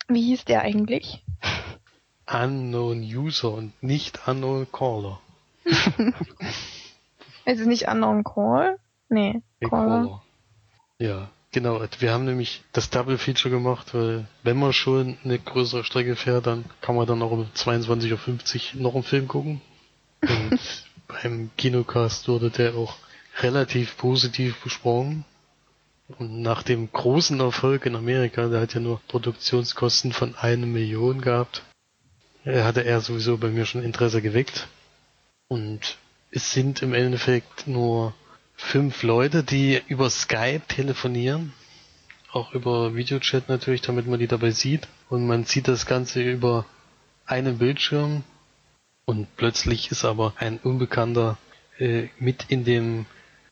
[0.08, 1.24] Wie hieß der eigentlich?
[2.32, 5.20] Unknown User und nicht Unknown Caller.
[7.46, 8.78] Es ist nicht Unknown Call?
[9.10, 10.04] Nee, Nee, Caller.
[10.04, 10.24] Caller.
[11.00, 11.82] Ja, genau.
[11.98, 16.46] Wir haben nämlich das Double Feature gemacht, weil wenn man schon eine größere Strecke fährt,
[16.46, 19.62] dann kann man dann auch um 22.50 Uhr noch einen Film gucken.
[20.22, 20.60] Und
[21.08, 22.98] beim Kinocast wurde der auch
[23.40, 25.26] relativ positiv besprochen.
[26.20, 31.22] Und nach dem großen Erfolg in Amerika, der hat ja nur Produktionskosten von eine Million
[31.22, 31.64] gehabt,
[32.46, 34.68] hatte er sowieso bei mir schon Interesse geweckt.
[35.48, 35.98] Und
[36.32, 38.14] es sind im Endeffekt nur
[38.56, 41.54] fünf Leute, die über Skype telefonieren.
[42.32, 44.88] Auch über Videochat natürlich, damit man die dabei sieht.
[45.10, 46.66] Und man sieht das Ganze über
[47.26, 48.24] einen Bildschirm.
[49.06, 51.38] Und plötzlich ist aber ein Unbekannter
[51.80, 53.06] äh, mit in dem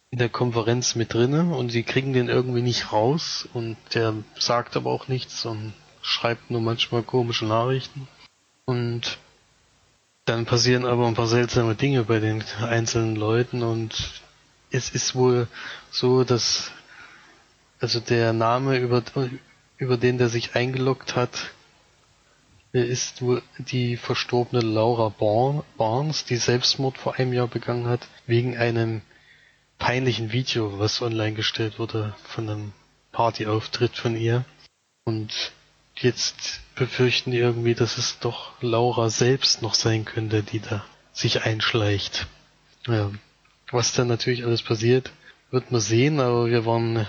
[0.10, 4.78] in der Konferenz mit drinne und sie kriegen den irgendwie nicht raus und der sagt
[4.78, 8.08] aber auch nichts und schreibt nur manchmal komische Nachrichten.
[8.68, 9.18] Und
[10.26, 14.22] dann passieren aber ein paar seltsame Dinge bei den einzelnen Leuten und
[14.72, 15.48] es ist wohl
[15.90, 16.72] so, dass
[17.80, 19.02] also der Name über,
[19.78, 21.52] über den der sich eingeloggt hat,
[22.74, 28.58] ist wohl die verstorbene Laura Barn- Barnes, die Selbstmord vor einem Jahr begangen hat, wegen
[28.58, 29.02] einem
[29.80, 32.74] peinlichen Video, was online gestellt wurde von einem
[33.14, 34.44] Partyauftritt von ihr.
[35.06, 35.54] Und
[36.02, 41.44] jetzt befürchten die irgendwie, dass es doch Laura selbst noch sein könnte, die da sich
[41.44, 42.28] einschleicht.
[42.88, 43.12] Ja.
[43.72, 45.12] Was dann natürlich alles passiert,
[45.52, 47.06] wird man sehen, aber wir waren,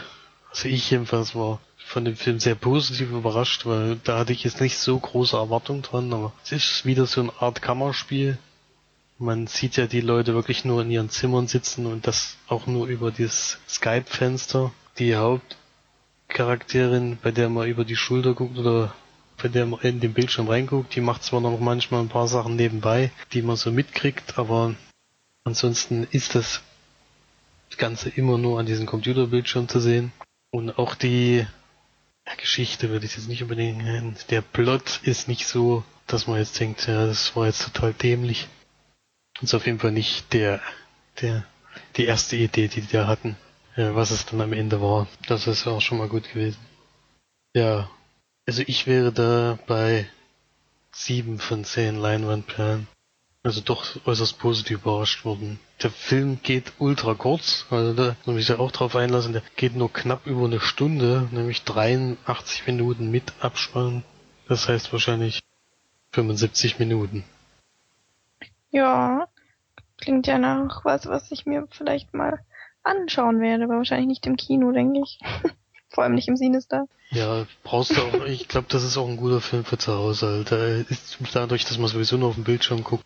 [0.51, 4.61] also ich jedenfalls war von dem Film sehr positiv überrascht, weil da hatte ich jetzt
[4.61, 8.39] nicht so große Erwartungen dran, aber es ist wieder so eine Art Kammerspiel.
[9.19, 12.87] Man sieht ja die Leute wirklich nur in ihren Zimmern sitzen und das auch nur
[12.87, 14.73] über dieses Skype-Fenster.
[14.99, 15.17] Die
[16.29, 18.95] Hauptcharakterin, bei der man über die Schulter guckt oder
[19.43, 22.55] bei der man in den Bildschirm reinguckt, die macht zwar noch manchmal ein paar Sachen
[22.55, 24.75] nebenbei, die man so mitkriegt, aber
[25.45, 26.63] ansonsten ist das
[27.77, 30.13] Ganze immer nur an diesem Computerbildschirm zu sehen.
[30.51, 31.47] Und auch die
[32.37, 34.17] Geschichte würde ich jetzt nicht unbedingt nennen.
[34.31, 38.49] Der Plot ist nicht so, dass man jetzt denkt, ja, das war jetzt total dämlich.
[39.41, 40.61] Ist auf jeden Fall nicht der,
[41.21, 41.45] der,
[41.97, 43.37] die erste Idee, die die da hatten.
[43.79, 45.07] Ja, was es dann am Ende war.
[45.29, 46.59] Das ist auch schon mal gut gewesen.
[47.55, 47.89] Ja.
[48.45, 50.09] Also ich wäre da bei
[50.91, 52.89] sieben von zehn Leinwandperlen.
[53.45, 55.61] Also doch äußerst positiv überrascht worden.
[55.81, 59.77] Der Film geht ultra kurz, also da muss ich ja auch drauf einlassen, der geht
[59.77, 64.03] nur knapp über eine Stunde, nämlich 83 Minuten mit Abspann.
[64.49, 65.41] Das heißt wahrscheinlich
[66.11, 67.23] 75 Minuten.
[68.73, 69.29] Ja,
[69.99, 72.41] klingt ja nach was, was ich mir vielleicht mal
[72.89, 75.19] anschauen werde, aber wahrscheinlich nicht im Kino, denke ich.
[75.91, 76.87] Vor allem nicht im Sinister.
[77.11, 80.27] Ja, brauchst du auch, ich glaube, das ist auch ein guter Film für zu Hause.
[80.27, 80.91] Alter.
[80.91, 83.05] Ist dadurch, dass man sowieso nur auf dem Bildschirm guckt,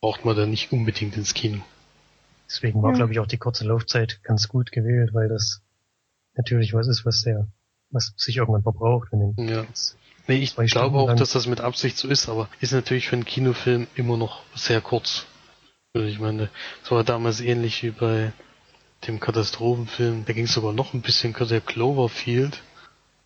[0.00, 1.62] braucht man da nicht unbedingt ins Kino.
[2.46, 2.96] Deswegen war, Ja.
[2.96, 5.62] glaube ich, auch die kurze Laufzeit ganz gut gewählt, weil das
[6.34, 7.46] natürlich was ist, was der,
[7.90, 9.64] was sich irgendwann verbraucht, wenn den Ja.
[10.26, 11.16] Nee, ich glaube Stunden auch, lang.
[11.16, 14.82] dass das mit Absicht so ist, aber ist natürlich für einen Kinofilm immer noch sehr
[14.82, 15.24] kurz.
[15.94, 16.50] Ich meine,
[16.82, 18.32] das war damals ähnlich wie bei
[19.06, 20.24] dem Katastrophenfilm.
[20.26, 21.60] Da ging es sogar noch ein bisschen kürzer.
[21.60, 22.62] Cloverfield,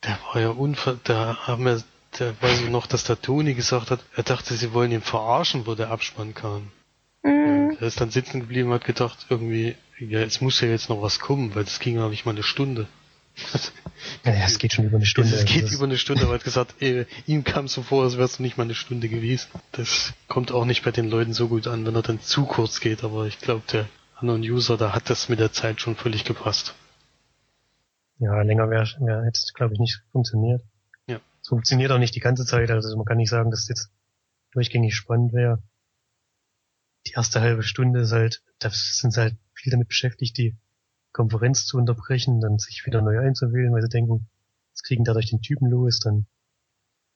[0.04, 0.98] der war ja unver...
[1.04, 1.82] Da haben wir,
[2.18, 5.66] da weiß ich noch, dass der Toni gesagt hat, er dachte, sie wollen ihn verarschen,
[5.66, 6.70] wo der Abspann kam.
[7.22, 7.76] Mhm.
[7.80, 11.00] Er ist dann sitzen geblieben und hat gedacht, irgendwie, ja, es muss ja jetzt noch
[11.00, 12.86] was kommen, weil das ging ja nicht mal eine Stunde.
[14.24, 15.34] Ja, es geht schon über eine Stunde.
[15.34, 18.18] Es geht über eine Stunde, aber er hat gesagt, äh, ihm kam so vor, als
[18.18, 19.48] wär's nicht mal eine Stunde gewesen.
[19.72, 22.80] Das kommt auch nicht bei den Leuten so gut an, wenn er dann zu kurz
[22.80, 23.88] geht, aber ich glaube, der
[24.22, 26.74] anderen User, da hat das mit der Zeit schon völlig gepasst.
[28.18, 30.62] Ja, länger wäre, wär, hätte es, glaube ich, nicht funktioniert.
[31.08, 31.20] Ja.
[31.42, 33.90] Es funktioniert auch nicht die ganze Zeit, also man kann nicht sagen, dass es jetzt
[34.52, 35.62] durchgängig spannend wäre.
[37.06, 40.56] Die erste halbe Stunde ist halt, da sind sie halt viel damit beschäftigt, die
[41.12, 44.28] Konferenz zu unterbrechen, dann sich wieder neu einzuwählen, weil sie denken,
[44.70, 46.26] jetzt kriegen dadurch den Typen los, dann,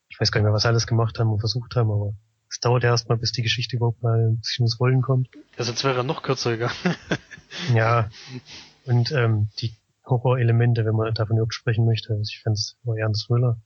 [0.08, 2.14] ich weiß gar nicht mehr, was sie alles gemacht haben und versucht haben, aber
[2.48, 5.28] es dauert ja erstmal, bis die Geschichte überhaupt mal ein bisschen ins Rollen kommt.
[5.58, 6.96] Ja, sonst wäre er noch kürzer gegangen.
[7.74, 8.10] Ja,
[8.84, 12.96] und ähm, die Horrorelemente, wenn man davon überhaupt sprechen möchte, also ich fand es war
[12.96, 13.58] eher ein Thriller,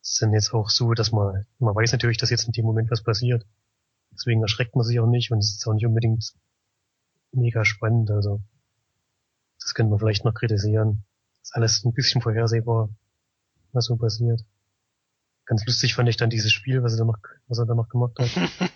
[0.00, 3.02] sind jetzt auch so, dass man, man weiß natürlich, dass jetzt in dem Moment was
[3.02, 3.46] passiert.
[4.12, 6.34] Deswegen erschreckt man sich auch nicht und es ist auch nicht unbedingt
[7.32, 8.40] mega spannend, also
[9.60, 11.04] Das könnte man vielleicht noch kritisieren.
[11.42, 12.90] Ist alles ein bisschen vorhersehbar,
[13.72, 14.44] was so passiert.
[15.46, 17.88] Ganz lustig fand ich dann dieses Spiel, was er da noch, was er da noch
[17.88, 18.30] gemacht hat.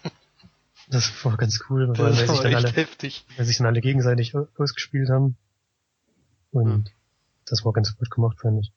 [0.90, 3.26] Das war ganz cool, weil, Das weil, sich war dann alle, heftig.
[3.36, 5.36] weil sich dann alle gegenseitig au- ausgespielt haben.
[6.50, 6.84] Und Hm.
[7.44, 8.72] das war ganz gut gemacht, fand ich.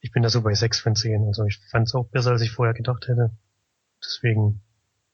[0.00, 1.26] Ich bin da so bei 6 von 10.
[1.26, 3.32] Also ich fand es auch besser, als ich vorher gedacht hätte.
[4.02, 4.62] Deswegen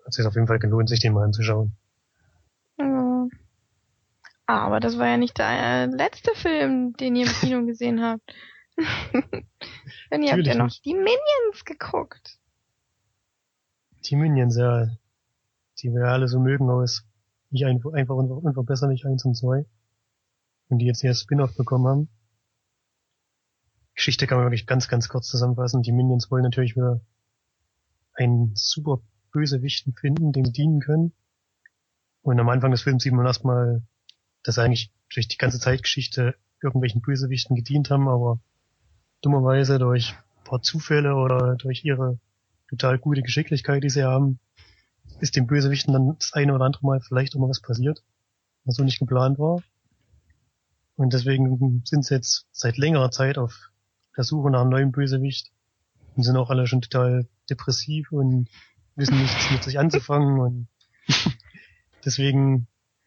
[0.03, 1.73] hat es sich auf jeden Fall gelohnt, sich den mal anzuschauen.
[2.79, 3.27] Ja.
[4.47, 8.23] Aber das war ja nicht der äh, letzte Film, den ihr im Kino gesehen habt.
[10.11, 10.85] Denn ihr habt ja noch nicht.
[10.85, 12.39] die Minions geguckt.
[14.05, 14.87] Die Minions, ja,
[15.81, 17.05] die wir alle so mögen aus
[17.51, 19.65] nicht einfach, einfach unver- unverbesserlich 1 und 2.
[20.69, 22.09] Und die jetzt ihr Spin-off bekommen haben.
[23.95, 25.83] Geschichte kann man wirklich ganz, ganz kurz zusammenfassen.
[25.83, 27.01] Die Minions wollen natürlich wieder
[28.13, 29.01] einen super
[29.33, 31.13] Bösewichten finden, dem sie dienen können.
[32.23, 33.83] Und am Anfang des Films sieht man erstmal,
[34.43, 38.41] dass sie eigentlich durch die ganze Zeitgeschichte irgendwelchen Bösewichten gedient haben, aber
[39.23, 42.19] dummerweise durch ein paar Zufälle oder durch ihre
[42.69, 44.39] total gute Geschicklichkeit, die sie haben,
[45.21, 48.03] ist dem Bösewichten dann das eine oder andere Mal vielleicht auch mal was passiert,
[48.65, 49.63] was so nicht geplant war.
[50.97, 53.71] Und deswegen sind sie jetzt seit längerer Zeit auf
[54.17, 55.51] der Suche nach einem neuen Bösewicht
[56.17, 58.49] und sind auch alle schon total depressiv und
[58.97, 60.69] wissen nichts mit sich anzufangen und
[62.05, 62.67] deswegen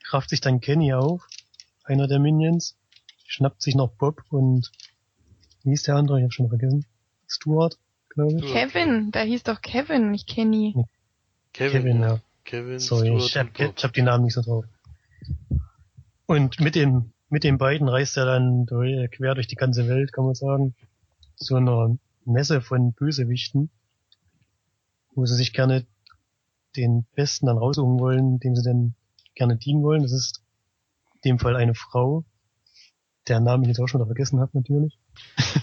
[0.10, 1.28] rafft sich dann Kenny auf,
[1.84, 2.78] einer der Minions,
[3.28, 4.72] schnappt sich noch Bob und
[5.64, 6.20] wie ist der andere?
[6.20, 6.86] Ich habe schon vergessen.
[7.28, 7.78] Stuart,
[8.10, 8.52] glaube ich.
[8.52, 10.74] Kevin, da hieß doch Kevin, nicht Kenny.
[11.54, 12.20] Kevin, Kevin, ja.
[12.44, 13.74] Kevin, Sorry, Stuart ich hab, und Bob.
[13.78, 14.66] ich hab die Namen nicht so drauf.
[16.26, 20.14] Und mit dem, mit den beiden reist er dann durch, quer durch die ganze Welt,
[20.14, 20.76] kann man sagen,
[21.36, 23.70] zu einer Messe von Bösewichten,
[25.14, 25.86] wo sie sich gerne
[26.76, 28.96] den Besten dann raussuchen wollen, dem sie dann
[29.36, 30.04] gerne dienen wollen.
[30.04, 30.42] Das ist
[31.16, 32.24] in dem Fall eine Frau,
[33.28, 34.98] deren Namen ich jetzt auch schon wieder vergessen habe, natürlich.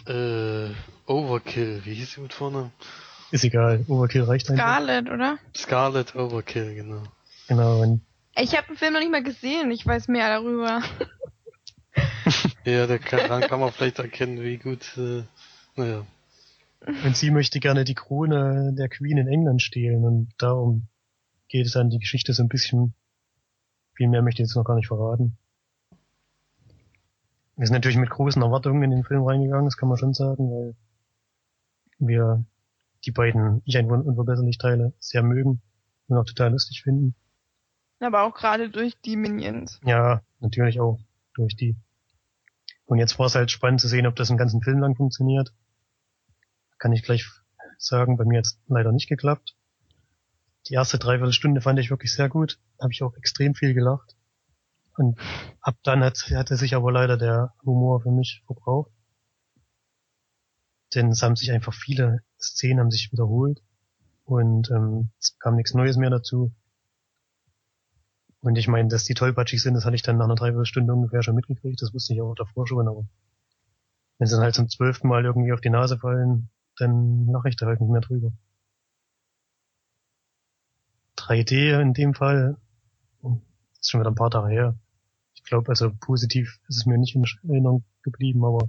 [0.06, 0.70] Äh,
[1.06, 2.70] Overkill, wie hieß sie mit vorne?
[3.30, 4.64] Ist egal, Overkill reicht einfach.
[4.64, 5.38] Scarlett, oder?
[5.56, 7.02] Scarlet Overkill, genau.
[7.46, 8.02] Genau, und
[8.36, 10.82] Ich habe den Film noch nicht mal gesehen, ich weiß mehr darüber.
[12.64, 15.22] Ja, da kann, daran kann man vielleicht erkennen, wie gut, äh,
[15.74, 16.06] naja.
[17.04, 20.86] Und sie möchte gerne die Krone der Queen in England stehlen und darum
[21.48, 22.94] geht es dann die Geschichte so ein bisschen.
[23.94, 25.38] Viel mehr möchte ich jetzt noch gar nicht verraten.
[27.58, 30.48] Wir sind natürlich mit großen Erwartungen in den Film reingegangen, das kann man schon sagen,
[30.48, 30.76] weil
[31.98, 32.44] wir
[33.04, 35.60] die beiden Ich ein unverbesserlich Teile sehr mögen
[36.06, 37.16] und auch total lustig finden.
[37.98, 39.80] Aber auch gerade durch die Minions.
[39.84, 41.00] Ja, natürlich auch
[41.34, 41.74] durch die.
[42.86, 45.52] Und jetzt war es halt spannend zu sehen, ob das einen ganzen Film lang funktioniert.
[46.78, 47.26] Kann ich gleich
[47.76, 49.56] sagen, bei mir hat's leider nicht geklappt.
[50.68, 52.60] Die erste Dreiviertelstunde fand ich wirklich sehr gut.
[52.80, 54.16] Habe ich auch extrem viel gelacht.
[54.98, 55.18] Und
[55.60, 58.90] ab dann hat, hatte sich aber leider der Humor für mich verbraucht.
[60.94, 63.62] Denn es haben sich einfach viele Szenen haben sich wiederholt
[64.24, 66.52] und ähm, es kam nichts Neues mehr dazu.
[68.40, 71.22] Und ich meine, dass die tollpatschig sind, das hatte ich dann nach einer Dreiviertelstunde ungefähr
[71.22, 71.82] schon mitgekriegt.
[71.82, 73.04] Das wusste ich auch davor schon, aber
[74.18, 77.56] wenn sie dann halt zum zwölften Mal irgendwie auf die Nase fallen, dann lache ich
[77.56, 78.32] da halt nicht mehr drüber.
[81.16, 82.56] 3D in dem Fall
[83.80, 84.74] ist schon wieder ein paar Tage her.
[85.48, 88.68] Ich glaube, also positiv ist es mir nicht in Erinnerung geblieben, aber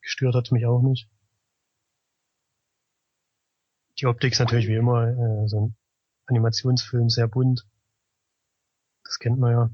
[0.00, 1.08] gestört hat mich auch nicht.
[4.00, 5.76] Die Optik ist natürlich wie immer äh, so ein
[6.26, 7.68] Animationsfilm, sehr bunt.
[9.04, 9.70] Das kennt man ja.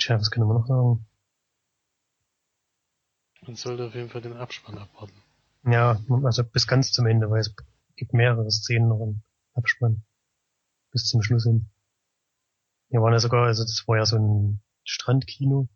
[0.00, 1.06] Tja, was können wir noch sagen?
[3.42, 5.14] Man sollte auf jeden Fall den Abspann abwarten.
[5.64, 7.54] Ja, also bis ganz zum Ende, weil es
[7.94, 10.02] gibt mehrere Szenen noch im Abspann.
[10.90, 11.70] Bis zum Schluss hin.
[12.94, 15.68] Wir waren ja sogar, also das war ja so ein Strandkino.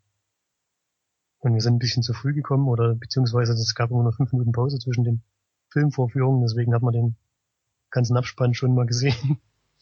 [1.39, 4.31] Und wir sind ein bisschen zu früh gekommen, oder beziehungsweise es gab immer noch fünf
[4.31, 5.21] Minuten Pause zwischen den
[5.69, 7.17] Filmvorführungen, deswegen hat man den
[7.89, 9.37] ganzen Abspann schon mal gesehen.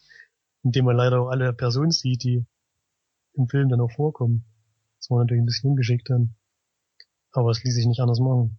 [0.63, 2.43] Indem man leider auch alle Personen sieht, die
[3.35, 4.43] im Film dann auch vorkommen.
[4.97, 6.33] Das war natürlich ein bisschen ungeschickt dann.
[7.33, 8.57] Aber es ließ sich nicht anders machen.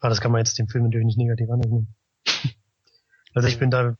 [0.00, 1.94] Aber das kann man jetzt dem Film natürlich nicht negativ annehmen.
[3.32, 3.96] also ich bin da,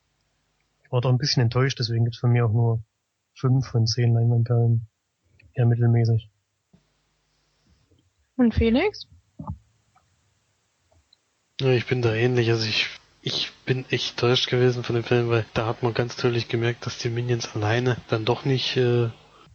[0.83, 2.83] ich war doch ein bisschen enttäuscht, deswegen gibt's von mir auch nur
[3.35, 4.87] fünf von zehn Leinwandperlen.
[5.53, 6.29] Eher mittelmäßig.
[8.35, 9.07] Und Felix?
[11.61, 12.87] Ja, ich bin da ähnlich, also ich,
[13.21, 16.85] ich bin echt enttäuscht gewesen von dem Film, weil da hat man ganz deutlich gemerkt,
[16.85, 19.09] dass die Minions alleine dann doch nicht äh,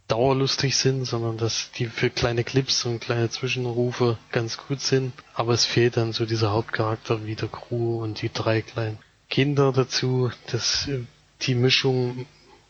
[0.07, 5.13] dauerlustig sind, sondern dass die für kleine Clips und kleine Zwischenrufe ganz gut sind.
[5.33, 8.97] Aber es fehlt dann so dieser Hauptcharakter wie der Crew und die drei kleinen
[9.29, 10.31] Kinder dazu.
[10.51, 11.01] Das, äh,
[11.41, 12.25] die Mischung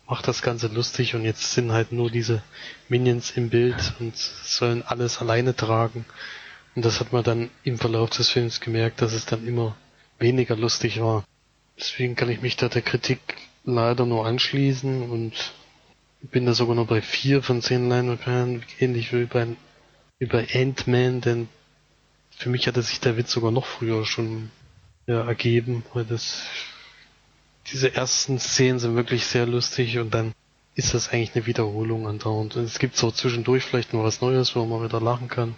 [0.10, 2.42] macht das Ganze lustig und jetzt sind halt nur diese
[2.90, 6.04] Minions im Bild und sollen alles alleine tragen.
[6.76, 9.78] Und das hat man dann im Verlauf des Films gemerkt, dass es dann immer
[10.18, 11.24] weniger lustig war.
[11.78, 13.20] Deswegen kann ich mich da der Kritik
[13.66, 15.54] leider nur anschließen und
[16.22, 19.48] bin da sogar nur bei vier von zehn Leinwandperlen, ähnlich wie bei,
[20.18, 21.50] wie bei Ant-Man, denn
[22.36, 24.50] für mich hatte sich der Witz sogar noch früher schon
[25.06, 26.44] ja, ergeben, weil das
[27.68, 30.34] diese ersten Szenen sind wirklich sehr lustig und dann
[30.76, 32.56] ist das eigentlich eine Wiederholung andauernd.
[32.56, 35.56] Und es gibt so zwischendurch vielleicht mal was Neues, wo man wieder lachen kann.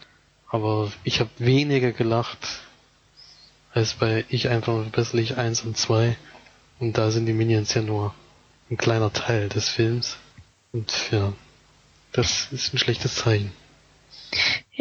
[0.47, 2.61] Aber ich habe weniger gelacht
[3.73, 6.17] als bei Ich einfach verbesserlich 1 und 2.
[6.79, 8.13] Und da sind die Minions ja nur
[8.69, 10.17] ein kleiner Teil des Films.
[10.71, 11.33] Und ja,
[12.11, 13.51] das ist ein schlechtes Zeichen.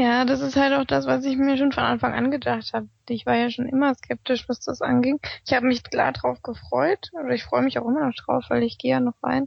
[0.01, 2.88] Ja, das ist halt auch das, was ich mir schon von Anfang an gedacht habe.
[3.11, 5.20] Ich war ja schon immer skeptisch, was das anging.
[5.44, 8.62] Ich habe mich klar drauf gefreut, oder ich freue mich auch immer noch drauf, weil
[8.62, 9.46] ich gehe ja noch rein.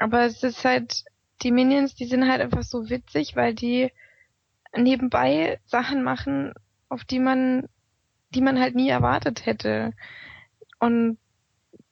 [0.00, 1.04] Aber es ist halt,
[1.42, 3.92] die Minions, die sind halt einfach so witzig, weil die
[4.74, 6.54] nebenbei Sachen machen,
[6.88, 7.68] auf die man,
[8.30, 9.92] die man halt nie erwartet hätte.
[10.78, 11.18] Und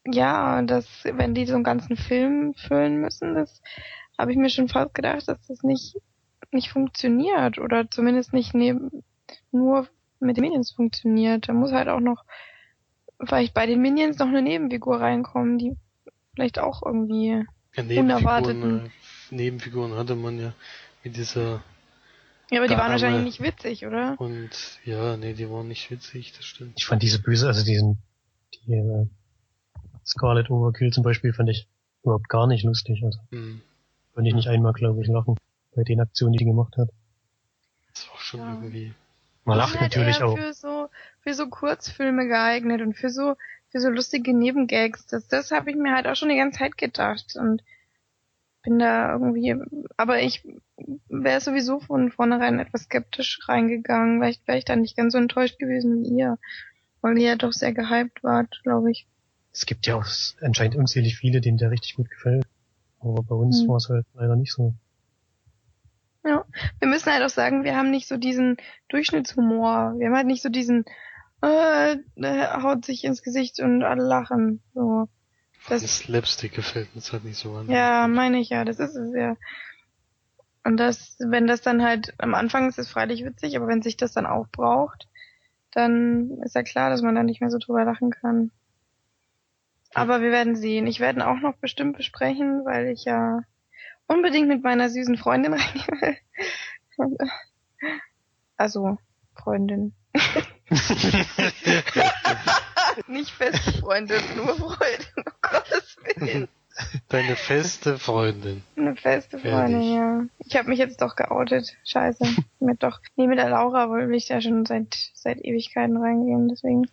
[0.06, 3.60] ja, das, wenn die so einen ganzen Film füllen müssen, das
[4.16, 5.96] habe ich mir schon fast gedacht, dass das nicht
[6.52, 9.04] nicht funktioniert oder zumindest nicht neben
[9.52, 9.88] nur
[10.20, 11.48] mit den Minions funktioniert.
[11.48, 12.24] Da muss halt auch noch
[13.24, 15.76] vielleicht bei den Minions noch eine Nebenfigur reinkommen, die
[16.34, 17.44] vielleicht auch irgendwie
[17.74, 20.52] ja, Nebenfiguren, äh, Nebenfiguren hatte man ja
[21.02, 21.62] mit dieser
[22.50, 24.14] ja, aber die waren wahrscheinlich nicht witzig, oder?
[24.20, 26.74] Und ja, nee, die waren nicht witzig, das stimmt.
[26.76, 27.98] Ich fand diese böse, also diesen
[28.54, 29.06] die äh,
[30.04, 31.66] Scarlet Overkill zum Beispiel fand ich
[32.02, 33.02] überhaupt gar nicht lustig.
[33.04, 33.62] Also hm.
[34.14, 35.36] konnte ich nicht einmal, glaube ich, lachen
[35.76, 36.88] bei den Aktionen, die die gemacht hat.
[37.92, 38.54] Das war schon ja.
[38.54, 38.94] irgendwie.
[39.44, 40.36] Man lacht halt natürlich auch.
[40.36, 40.88] Für so,
[41.20, 43.36] für so Kurzfilme geeignet und für so,
[43.68, 45.06] für so lustige Nebengags.
[45.06, 47.62] Das, das habe ich mir halt auch schon die ganze Zeit gedacht und
[48.64, 49.54] bin da irgendwie,
[49.96, 50.44] aber ich
[51.08, 54.18] wäre sowieso von vornherein etwas skeptisch reingegangen.
[54.18, 56.38] Vielleicht wäre ich da nicht ganz so enttäuscht gewesen wie ihr,
[57.00, 59.06] weil ihr ja doch sehr gehypt wart, glaube ich.
[59.52, 60.06] Es gibt ja auch
[60.40, 62.44] anscheinend unzählig viele, denen der richtig gut gefällt.
[62.98, 63.68] Aber bei uns hm.
[63.68, 64.74] war es halt leider nicht so.
[66.26, 66.44] Ja,
[66.80, 68.56] wir müssen halt auch sagen, wir haben nicht so diesen
[68.88, 69.94] Durchschnittshumor.
[69.98, 70.84] Wir haben halt nicht so diesen,
[71.40, 71.96] äh,
[72.62, 74.60] haut sich ins Gesicht und alle lachen.
[74.74, 75.08] So.
[75.68, 77.70] Das, das Slapstick gefällt uns halt nicht so an.
[77.70, 79.36] Ja, meine ich ja, das ist es ja.
[80.64, 83.96] Und das, wenn das dann halt, am Anfang ist es freilich witzig, aber wenn sich
[83.96, 85.06] das dann auch braucht,
[85.70, 88.50] dann ist ja klar, dass man da nicht mehr so drüber lachen kann.
[89.94, 90.86] Aber wir werden sehen.
[90.86, 93.42] Ich werde auch noch bestimmt besprechen, weil ich ja
[94.06, 96.16] unbedingt mit meiner süßen Freundin rein will.
[98.56, 98.98] Also,
[99.34, 99.92] Freundin.
[103.06, 106.48] Nicht feste Freundin, nur Freundin, um Gottes Willen.
[107.08, 108.62] Deine feste Freundin.
[108.76, 109.94] Eine feste Freundin, Ehrlich.
[109.94, 110.24] ja.
[110.38, 111.74] Ich habe mich jetzt doch geoutet.
[111.84, 112.24] Scheiße.
[112.60, 113.00] mit doch.
[113.16, 116.88] Nee, mit der Laura will ich ja schon seit seit Ewigkeiten reingehen, deswegen.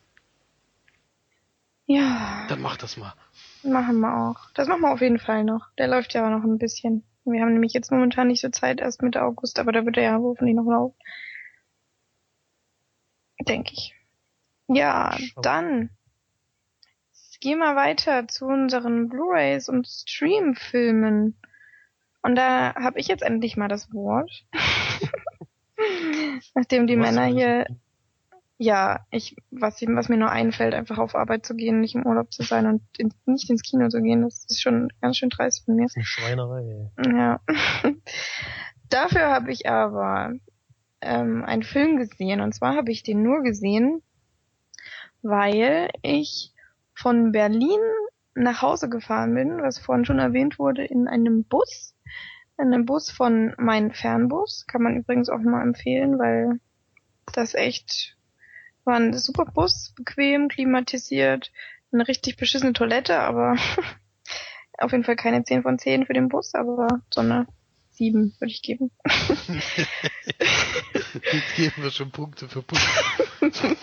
[1.86, 2.46] Ja.
[2.48, 3.14] Dann mach das mal.
[3.64, 4.52] Machen wir auch.
[4.54, 5.70] Das machen wir auf jeden Fall noch.
[5.78, 7.04] Der läuft ja auch noch ein bisschen.
[7.26, 10.04] Wir haben nämlich jetzt momentan nicht so Zeit, erst Mitte August, aber da wird er
[10.04, 10.98] ja hoffentlich noch laufen.
[13.48, 13.96] Denke ich.
[14.68, 15.90] Ja, dann
[17.44, 21.38] gehen wir weiter zu unseren Blu-rays und Stream-Filmen.
[22.22, 24.46] Und da habe ich jetzt endlich mal das Wort.
[26.56, 27.68] Nachdem die Männer hier
[28.58, 32.32] ja, ich, was, was mir nur einfällt, einfach auf Arbeit zu gehen, nicht im Urlaub
[32.32, 35.66] zu sein und in, nicht ins Kino zu gehen, das ist schon ganz schön dreist
[35.66, 35.84] von mir.
[35.84, 36.92] Das ist eine Schweinerei.
[37.06, 37.40] Ja.
[38.90, 40.34] Dafür habe ich aber
[41.02, 44.02] ähm, einen Film gesehen und zwar habe ich den nur gesehen,
[45.22, 46.54] weil ich
[46.94, 47.80] von Berlin
[48.36, 51.96] nach Hause gefahren bin, was vorhin schon erwähnt wurde, in einem Bus.
[52.58, 54.66] In einem Bus von meinem Fernbus.
[54.68, 56.60] Kann man übrigens auch mal empfehlen, weil
[57.34, 58.16] das echt
[58.86, 61.52] war ein super Bus, bequem, klimatisiert,
[61.92, 63.56] eine richtig beschissene Toilette, aber
[64.78, 67.48] auf jeden Fall keine 10 von 10 für den Bus, aber so eine
[67.92, 68.92] 7 würde ich geben.
[71.14, 72.88] Jetzt geben wir schon Punkte für Punkte.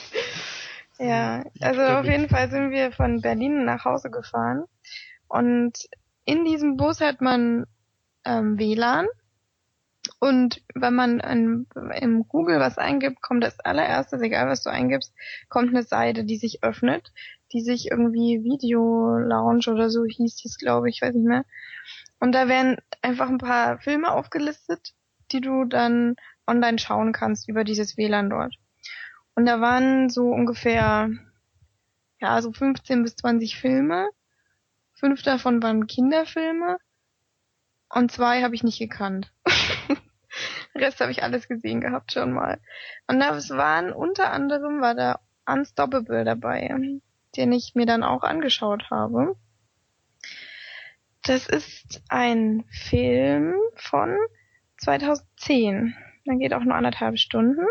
[0.99, 4.65] ja, also auf jeden Fall sind wir von Berlin nach Hause gefahren
[5.29, 5.89] und
[6.25, 7.67] in diesem Bus hat man
[8.25, 9.07] ähm, WLAN
[10.19, 11.67] und wenn man in,
[12.01, 15.15] im Google was eingibt, kommt das allererstes, egal was du eingibst,
[15.49, 17.13] kommt eine Seite, die sich öffnet,
[17.53, 21.45] die sich irgendwie Video Lounge oder so hieß, hieß glaube ich, weiß nicht mehr.
[22.19, 24.95] Und da werden einfach ein paar Filme aufgelistet,
[25.33, 28.57] die du dann online schauen kannst über dieses WLAN dort.
[29.35, 31.11] Und da waren so ungefähr,
[32.21, 34.09] ja, so 15 bis 20 Filme
[35.01, 36.77] Fünf davon waren Kinderfilme
[37.89, 39.33] und zwei habe ich nicht gekannt.
[40.81, 42.61] Rest habe ich alles gesehen gehabt schon mal.
[43.07, 46.75] Und das waren unter anderem war da Unstoppable dabei,
[47.37, 49.37] den ich mir dann auch angeschaut habe.
[51.23, 54.17] Das ist ein Film von
[54.79, 55.95] 2010.
[56.27, 57.67] Der geht auch nur anderthalb Stunden.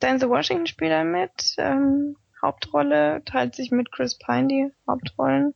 [0.00, 1.54] Denzel Washington spielt da mit.
[1.58, 5.54] Ähm, Hauptrolle teilt sich mit Chris Pine die Hauptrollen.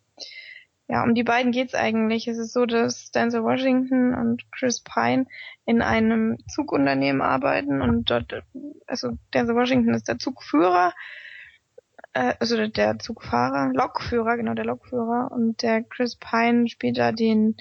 [0.86, 2.28] Ja, um die beiden geht's eigentlich.
[2.28, 5.26] Es ist so, dass Denzel Washington und Chris Pine
[5.64, 8.42] in einem Zugunternehmen arbeiten und dort,
[8.86, 10.92] also Denzel Washington ist der Zugführer,
[12.12, 17.56] äh, also der Zugfahrer, Lokführer, genau der Lokführer und der Chris Pine spielt da den,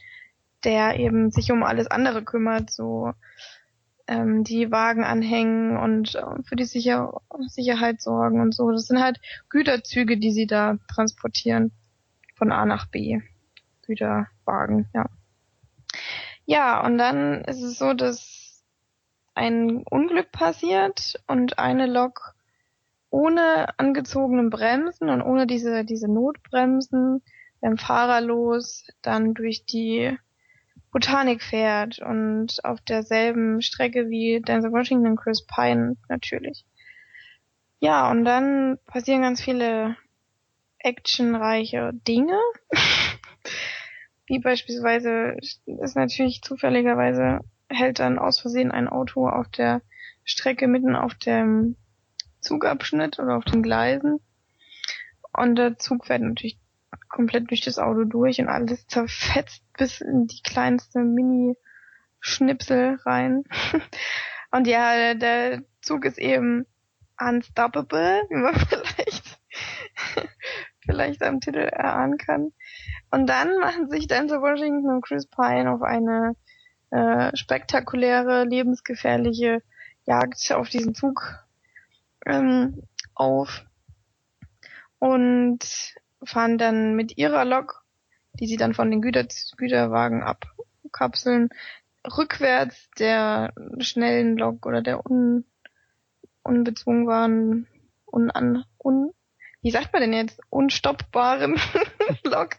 [0.66, 3.14] der eben sich um alles andere kümmert, so
[4.08, 8.70] ähm, die Wagen anhängen und äh, für die Sicher Sicherheit sorgen und so.
[8.72, 11.72] Das sind halt Güterzüge, die sie da transportieren
[12.36, 13.22] von A nach B.
[13.86, 15.06] Güterwagen, ja.
[16.46, 18.64] Ja, und dann ist es so, dass
[19.34, 22.36] ein Unglück passiert und eine Lok
[23.10, 27.22] ohne angezogenen Bremsen und ohne diese, diese Notbremsen
[27.62, 30.18] beim Fahrer los dann durch die
[30.92, 36.66] Botanik fährt und auf derselben Strecke wie Denzel Washington Chris Pine natürlich.
[37.80, 39.96] Ja, und dann passieren ganz viele
[40.84, 42.40] actionreiche Dinge.
[44.28, 49.82] wie beispielsweise ist natürlich zufälligerweise hält dann aus Versehen ein Auto auf der
[50.24, 51.76] Strecke mitten auf dem
[52.40, 54.20] Zugabschnitt oder auf den Gleisen.
[55.36, 56.60] Und der Zug fährt natürlich
[57.10, 63.44] komplett durch das Auto durch und alles zerfetzt bis in die kleinste Mini-Schnipsel rein.
[64.52, 66.66] und ja, der Zug ist eben
[67.20, 69.23] unstoppable, wie man vielleicht
[70.86, 72.54] vielleicht am Titel erahnen kann.
[73.12, 76.36] Und dann machen sich Denzel Washington und Chris Pine auf eine
[76.92, 79.62] äh, spektakuläre, lebensgefährliche
[80.06, 81.44] Jagd auf diesen Zug
[82.26, 82.84] ähm,
[83.16, 83.66] auf
[85.00, 85.60] und
[86.24, 87.84] fahren dann mit ihrer Lok,
[88.34, 89.26] die sie dann von den Güter
[89.58, 91.50] Güterwagen abkapseln,
[92.06, 95.46] rückwärts der schnellen Lok oder der un
[96.44, 97.68] unbezwungbaren,
[98.06, 99.12] unan, un,
[99.64, 101.56] wie sagt man denn jetzt, unstoppbaren
[102.26, 102.58] Lok,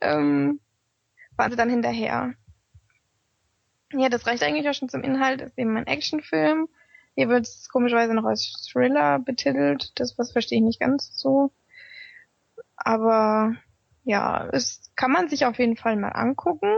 [0.00, 0.60] ähm,
[1.36, 2.34] waren sie dann hinterher.
[3.92, 5.42] Ja, das reicht eigentlich auch schon zum Inhalt.
[5.42, 6.68] ist eben ein Actionfilm.
[7.14, 9.92] Hier wird es komischerweise noch als Thriller betitelt.
[9.96, 11.52] Das was verstehe ich nicht ganz so.
[12.76, 13.54] Aber
[14.04, 16.74] ja, es kann man sich auf jeden Fall mal angucken.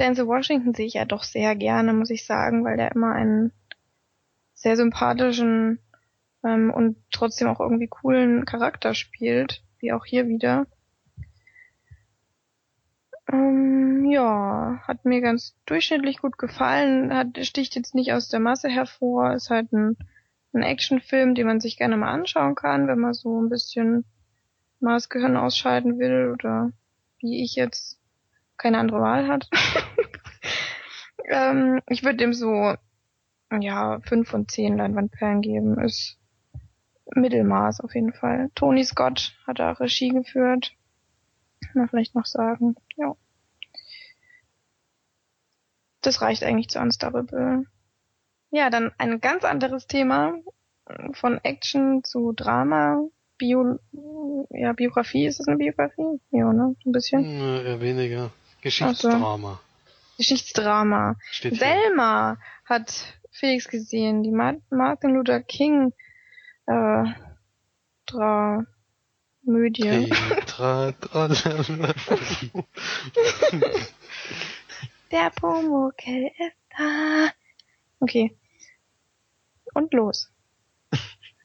[0.00, 3.52] Denzel Washington sehe ich ja doch sehr gerne, muss ich sagen, weil der immer einen
[4.52, 5.78] sehr sympathischen
[6.44, 10.66] ähm, und trotzdem auch irgendwie coolen Charakter spielt, wie auch hier wieder.
[13.32, 18.68] Ähm, ja, hat mir ganz durchschnittlich gut gefallen, hat, sticht jetzt nicht aus der Masse
[18.68, 19.96] hervor, ist halt ein,
[20.52, 24.04] ein Actionfilm, den man sich gerne mal anschauen kann, wenn man so ein bisschen
[24.80, 26.70] mal das Gehirn ausschalten will oder
[27.18, 27.98] wie ich jetzt
[28.58, 29.48] keine andere Wahl hat.
[31.28, 32.74] ähm, ich würde dem so
[33.50, 35.78] ja fünf von zehn Leinwandperlen geben.
[35.80, 36.18] Ist
[37.14, 38.50] Mittelmaß auf jeden Fall.
[38.54, 40.72] Tony Scott hat da Regie geführt.
[41.60, 42.76] Kann man vielleicht noch sagen.
[42.96, 43.14] Ja.
[46.00, 47.64] Das reicht eigentlich zu Unstoppable.
[48.50, 50.34] Ja, dann ein ganz anderes Thema.
[51.12, 53.08] Von Action zu Drama.
[53.36, 53.80] Bio,
[54.50, 56.20] ja, Biografie, ist es eine Biografie?
[56.30, 56.76] Ja, ne?
[56.86, 57.40] Ein bisschen.
[57.40, 58.30] Ja, eher weniger.
[58.62, 59.48] Geschichtsdrama.
[59.48, 59.60] Also,
[60.18, 61.16] Geschichtsdrama.
[61.30, 61.58] Steht hier.
[61.58, 65.92] Selma hat Felix gesehen, die Martin Luther King
[66.66, 67.04] äh,
[68.06, 70.10] Dramödie.
[70.46, 71.94] Tra, tra, tra,
[75.10, 77.30] Der Pumuckel ist da.
[78.00, 78.36] Okay.
[79.74, 80.30] Und los.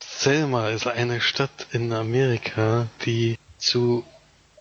[0.02, 4.04] Selma ist eine Stadt in Amerika, die zu,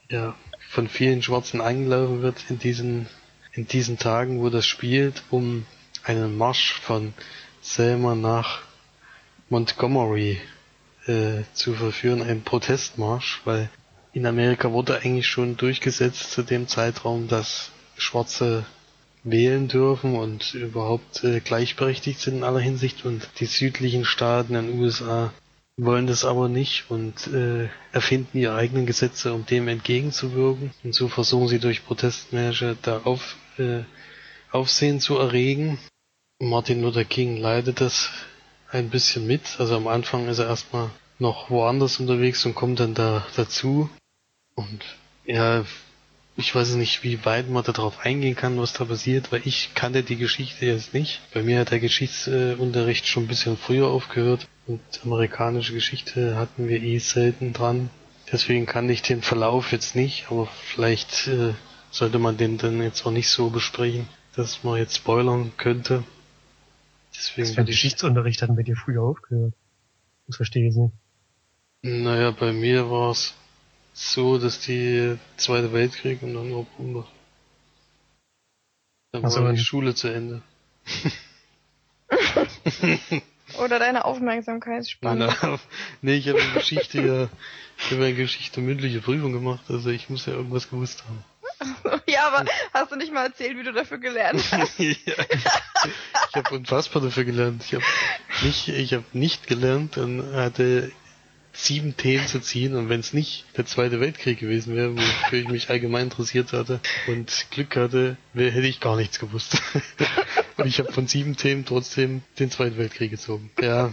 [0.08, 0.34] ja,
[0.68, 3.08] von vielen Schwarzen angelaufen wird in diesen,
[3.52, 5.66] in diesen Tagen, wo das spielt, um
[6.04, 7.14] einen Marsch von
[7.60, 8.62] Selma nach
[9.48, 10.40] Montgomery
[11.06, 13.70] äh, zu verführen, einen Protestmarsch, weil
[14.12, 18.66] in Amerika wurde eigentlich schon durchgesetzt zu dem Zeitraum, dass Schwarze
[19.24, 24.68] wählen dürfen und überhaupt äh, gleichberechtigt sind in aller Hinsicht und die südlichen Staaten in
[24.68, 25.32] den USA
[25.78, 30.72] wollen das aber nicht und äh, erfinden ihre eigenen Gesetze, um dem entgegenzuwirken.
[30.82, 33.82] Und so versuchen sie durch Protestmärsche da auf, äh,
[34.50, 35.78] Aufsehen zu erregen.
[36.40, 38.10] Martin Luther King leidet das
[38.70, 39.56] ein bisschen mit.
[39.58, 43.90] Also am Anfang ist er erstmal noch woanders unterwegs und kommt dann da dazu.
[44.54, 44.84] Und
[45.24, 45.64] Ja,
[46.36, 50.04] ich weiß nicht, wie weit man darauf eingehen kann, was da passiert, weil ich kannte
[50.04, 51.20] die Geschichte jetzt nicht.
[51.34, 56.80] Bei mir hat der Geschichtsunterricht schon ein bisschen früher aufgehört und amerikanische Geschichte hatten wir
[56.80, 57.90] eh selten dran.
[58.30, 61.54] Deswegen kann ich den Verlauf jetzt nicht, aber vielleicht äh,
[61.90, 66.04] sollte man den dann jetzt auch nicht so besprechen, dass man jetzt spoilern könnte.
[67.18, 69.54] Deswegen ich, Geschichtsunterricht hatten bei dir früher aufgehört?
[70.26, 70.94] Das verstehe ich nicht.
[71.82, 73.34] naja, bei mir war es
[73.92, 77.06] so, dass die Zweite Weltkrieg und dann Bombe.
[79.10, 80.42] Dann Ach so, war die Schule zu Ende.
[83.58, 85.34] Oder deine Aufmerksamkeitsspanne.
[85.42, 85.58] Na,
[86.02, 87.28] nee, ich habe in Geschichte ja,
[87.78, 91.24] ich habe in Geschichte mündliche Prüfung gemacht, also ich muss ja irgendwas gewusst haben.
[92.08, 94.78] Ja, aber hast du nicht mal erzählt, wie du dafür gelernt hast?
[94.78, 97.62] ja, ich habe unfassbar dafür gelernt.
[97.64, 97.84] Ich habe
[98.42, 100.90] nicht, ich habe nicht gelernt und hatte
[101.52, 105.48] sieben Themen zu ziehen und wenn es nicht der Zweite Weltkrieg gewesen wäre, wofür ich
[105.48, 106.78] mich allgemein interessiert hatte
[107.08, 109.60] und Glück hatte, wär, hätte ich gar nichts gewusst.
[110.56, 113.50] und ich habe von sieben Themen trotzdem den Zweiten Weltkrieg gezogen.
[113.60, 113.92] Ja,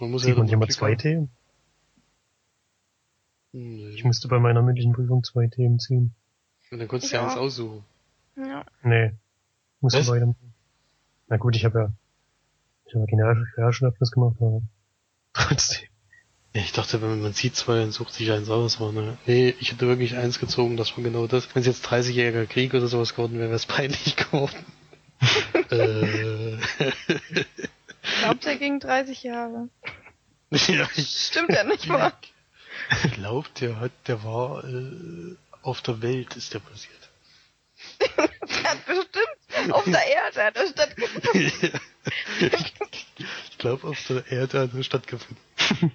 [0.00, 0.98] man muss Sieht ja man Glück zwei haben.
[0.98, 1.30] Themen?
[3.52, 6.14] Hm, Ich musste bei meiner mündlichen Prüfung zwei Themen ziehen.
[6.70, 7.84] Und dann konntest du ja eins aussuchen.
[8.36, 8.64] Ja.
[8.82, 9.12] Nee.
[9.80, 10.08] Musste Was?
[10.08, 10.54] beide machen.
[11.28, 11.92] Na gut, ich habe ja,
[12.86, 14.62] ich habe ja Real- Realschulabschluss gemacht, aber
[15.32, 15.88] trotzdem.
[16.54, 18.80] Ja, ich dachte, wenn man sieht zwei, dann sucht sich eins aus.
[18.80, 21.54] Aber ne, nee, ich hätte wirklich eins gezogen, das war genau das.
[21.54, 24.56] Wenn es jetzt 30-jähriger Krieg oder sowas geworden wäre, wäre es peinlich geworden.
[25.70, 26.56] äh,
[28.20, 29.68] Glaubt, der ging 30 Jahre.
[30.50, 32.12] ja, ich Stimmt ja nicht mal.
[33.14, 35.36] glaube, der hat, der war äh,
[35.66, 36.92] auf der Welt ist der passiert.
[38.48, 41.80] Der hat bestimmt auf der Erde hat er stattgefunden.
[43.50, 45.36] ich glaube, auf der Erde hat er stattgefunden.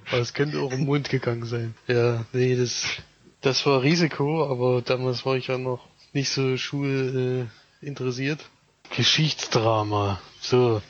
[0.09, 1.75] Aber es könnte auch im Mond gegangen sein.
[1.87, 2.85] Ja, nee, das,
[3.41, 7.49] das war Risiko, aber damals war ich ja noch nicht so schul
[7.81, 8.39] äh, interessiert.
[8.95, 10.21] Geschichtsdrama.
[10.41, 10.81] So,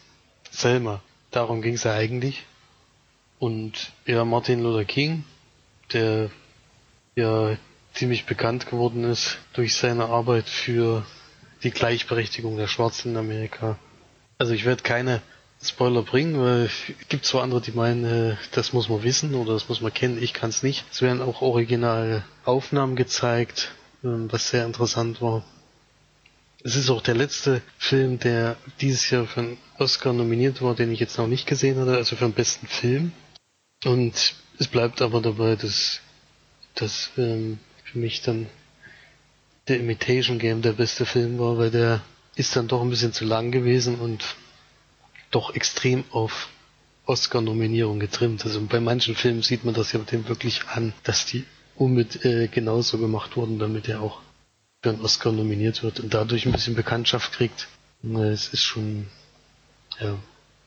[0.49, 1.01] Selma.
[1.29, 2.43] Darum ging's ja eigentlich.
[3.37, 5.23] Und ja, Martin Luther King,
[5.93, 6.31] der
[7.15, 7.57] ja
[7.93, 11.05] ziemlich bekannt geworden ist durch seine Arbeit für
[11.63, 13.77] die Gleichberechtigung der Schwarzen in Amerika.
[14.37, 15.21] Also ich werde keine
[15.63, 19.53] Spoiler bringen, weil es gibt zwar andere, die meinen, äh, das muss man wissen oder
[19.53, 20.85] das muss man kennen, ich kann es nicht.
[20.91, 23.71] Es werden auch originale Aufnahmen gezeigt,
[24.03, 25.43] ähm, was sehr interessant war.
[26.63, 30.91] Es ist auch der letzte Film, der dieses Jahr für einen Oscar nominiert war, den
[30.91, 33.11] ich jetzt noch nicht gesehen hatte, also für den besten Film.
[33.85, 36.01] Und es bleibt aber dabei, dass,
[36.75, 37.59] dass ähm,
[37.91, 38.47] für mich dann
[39.67, 42.01] der Imitation Game der beste Film war, weil der
[42.35, 44.35] ist dann doch ein bisschen zu lang gewesen und
[45.29, 46.49] doch extrem auf
[47.05, 48.45] Oscar-Nominierung getrimmt.
[48.45, 52.47] Also bei manchen Filmen sieht man das ja dem wirklich an, dass die unbedingt äh,
[52.47, 54.21] genauso gemacht wurden, damit er auch
[54.81, 57.67] für einen Oscar nominiert wird und dadurch ein bisschen Bekanntschaft kriegt.
[58.03, 59.07] Es ist schon
[59.99, 60.17] ja,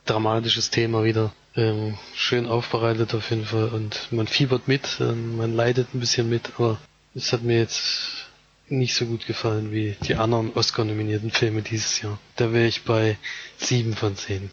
[0.05, 1.33] dramatisches Thema wieder.
[1.57, 6.29] Ähm, schön aufbereitet auf jeden Fall und man fiebert mit, ähm, man leidet ein bisschen
[6.29, 6.79] mit, aber
[7.15, 8.29] es hat mir jetzt
[8.69, 12.19] nicht so gut gefallen wie die anderen Oscar-nominierten Filme dieses Jahr.
[12.37, 13.19] Da wäre ich bei
[13.57, 14.51] sieben von zehn.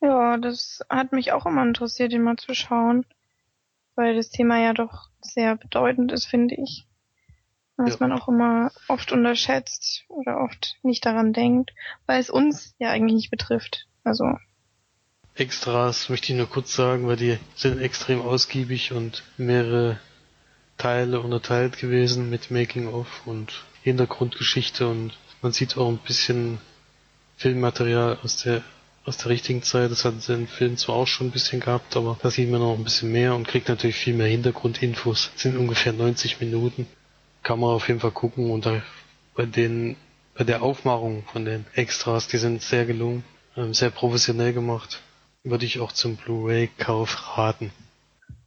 [0.00, 3.06] Ja, das hat mich auch immer interessiert, den mal zu schauen.
[3.94, 6.86] Weil das Thema ja doch sehr bedeutend ist, finde ich.
[7.76, 8.06] Was Ja.
[8.08, 11.72] man auch immer oft unterschätzt oder oft nicht daran denkt,
[12.06, 13.86] weil es uns ja eigentlich nicht betrifft.
[14.04, 14.24] Also,
[15.34, 19.98] Extras möchte ich nur kurz sagen, weil die sind extrem ausgiebig und mehrere
[20.82, 26.58] Teile unterteilt gewesen mit Making-of und Hintergrundgeschichte und man sieht auch ein bisschen
[27.36, 28.62] Filmmaterial aus der
[29.04, 29.92] aus der richtigen Zeit.
[29.92, 32.76] Das hat den Film zwar auch schon ein bisschen gehabt, aber da sieht man noch
[32.76, 35.30] ein bisschen mehr und kriegt natürlich viel mehr Hintergrundinfos.
[35.32, 36.88] Das sind ungefähr 90 Minuten.
[37.44, 38.82] Kann man auf jeden Fall gucken und da
[39.36, 39.94] bei den
[40.34, 43.22] bei der Aufmachung von den Extras, die sind sehr gelungen,
[43.56, 45.00] ähm, sehr professionell gemacht.
[45.44, 47.70] Würde ich auch zum Blu-ray-Kauf raten.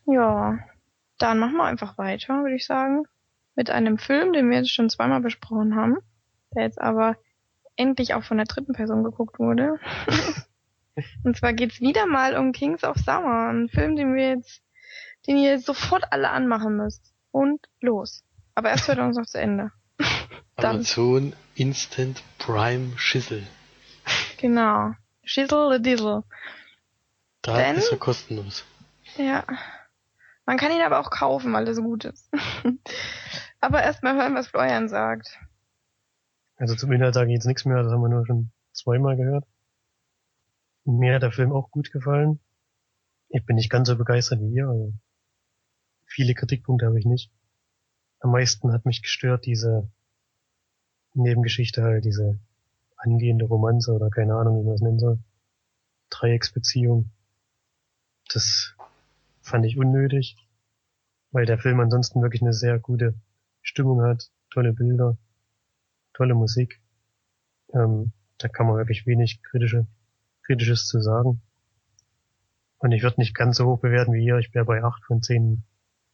[0.05, 0.59] ja.
[1.17, 3.03] Dann machen wir einfach weiter, würde ich sagen.
[3.55, 5.97] Mit einem Film, den wir jetzt schon zweimal besprochen haben,
[6.53, 7.15] der jetzt aber
[7.77, 9.79] endlich auch von der dritten Person geguckt wurde.
[11.23, 14.61] Und zwar geht's wieder mal um Kings of Summer, ein Film, den wir jetzt,
[15.27, 17.13] den ihr jetzt sofort alle anmachen müsst.
[17.31, 18.23] Und los.
[18.55, 19.71] Aber erst hört er uns noch zu Ende.
[20.55, 23.45] Amazon Instant Prime Schissel.
[24.37, 24.91] Genau.
[25.23, 26.23] Shizzle the Dizzle.
[27.41, 28.63] Da Denn- ist er kostenlos.
[29.17, 29.43] Ja.
[30.45, 32.31] Man kann ihn aber auch kaufen, weil er so gut ist.
[33.61, 35.39] aber erstmal hören, was Florian sagt.
[36.57, 39.45] Also zum Inhalt sage ich jetzt nichts mehr, das haben wir nur schon zweimal gehört.
[40.85, 42.39] Mir hat der Film auch gut gefallen.
[43.29, 44.93] Ich bin nicht ganz so begeistert wie ihr, aber
[46.05, 47.31] viele Kritikpunkte habe ich nicht.
[48.19, 49.89] am meisten hat mich gestört diese
[51.13, 52.39] Nebengeschichte halt, diese
[52.97, 55.19] angehende Romanze oder keine Ahnung, wie man es nennen soll.
[56.09, 57.09] Dreiecksbeziehung.
[58.31, 58.75] Das
[59.45, 60.37] fand ich unnötig,
[61.31, 63.15] weil der Film ansonsten wirklich eine sehr gute
[63.61, 65.17] Stimmung hat, tolle Bilder,
[66.13, 66.81] tolle Musik.
[67.73, 69.87] Ähm, da kann man wirklich wenig kritische,
[70.43, 71.41] kritisches zu sagen.
[72.79, 74.37] Und ich würde nicht ganz so hoch bewerten wie ihr.
[74.37, 75.63] Ich wäre bei 8 von 10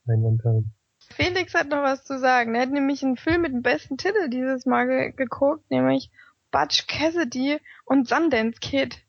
[0.05, 0.73] Leinwandperlen.
[1.09, 2.55] Felix hat noch was zu sagen.
[2.55, 6.11] Er hat nämlich einen Film mit dem besten Titel dieses Mal ge geguckt, nämlich
[6.51, 9.03] Butch Cassidy und Sundance Kid.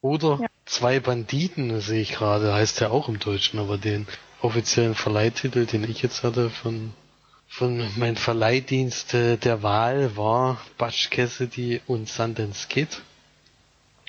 [0.00, 0.48] Oder Ja.
[0.66, 4.06] Zwei Banditen, sehe ich gerade, heißt ja auch im Deutschen, aber den
[4.40, 6.92] offiziellen Verleihtitel, den ich jetzt hatte von,
[7.48, 13.02] von meinem Verleihdienst äh, der Wahl war Butch Cassidy und Sundance Kid.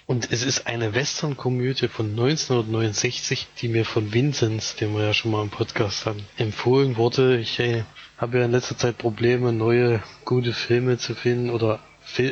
[0.07, 5.31] Und es ist eine Western-Komödie von 1969, die mir von Vinzenz, den wir ja schon
[5.31, 7.39] mal im Podcast hatten, empfohlen wurde.
[7.39, 7.83] Ich äh,
[8.17, 11.79] habe ja in letzter Zeit Probleme, neue gute Filme zu finden oder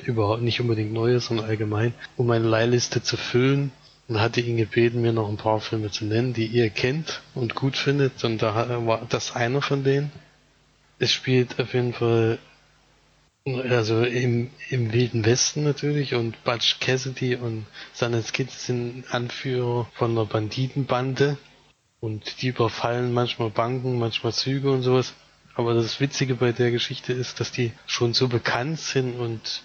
[0.06, 3.72] überhaupt nicht unbedingt neue, sondern allgemein, um meine Leihliste zu füllen.
[4.08, 7.56] Und hatte ihn gebeten, mir noch ein paar Filme zu nennen, die ihr kennt und
[7.56, 8.24] gut findet.
[8.24, 10.12] Und da war das einer von denen.
[11.00, 12.38] Es spielt auf jeden Fall
[13.46, 20.12] also im, im Wilden Westen natürlich und Butch Cassidy und seine Kids sind Anführer von
[20.12, 21.38] einer Banditenbande
[22.00, 25.14] und die überfallen manchmal Banken, manchmal Züge und sowas.
[25.56, 29.64] Aber das Witzige bei der Geschichte ist, dass die schon so bekannt sind und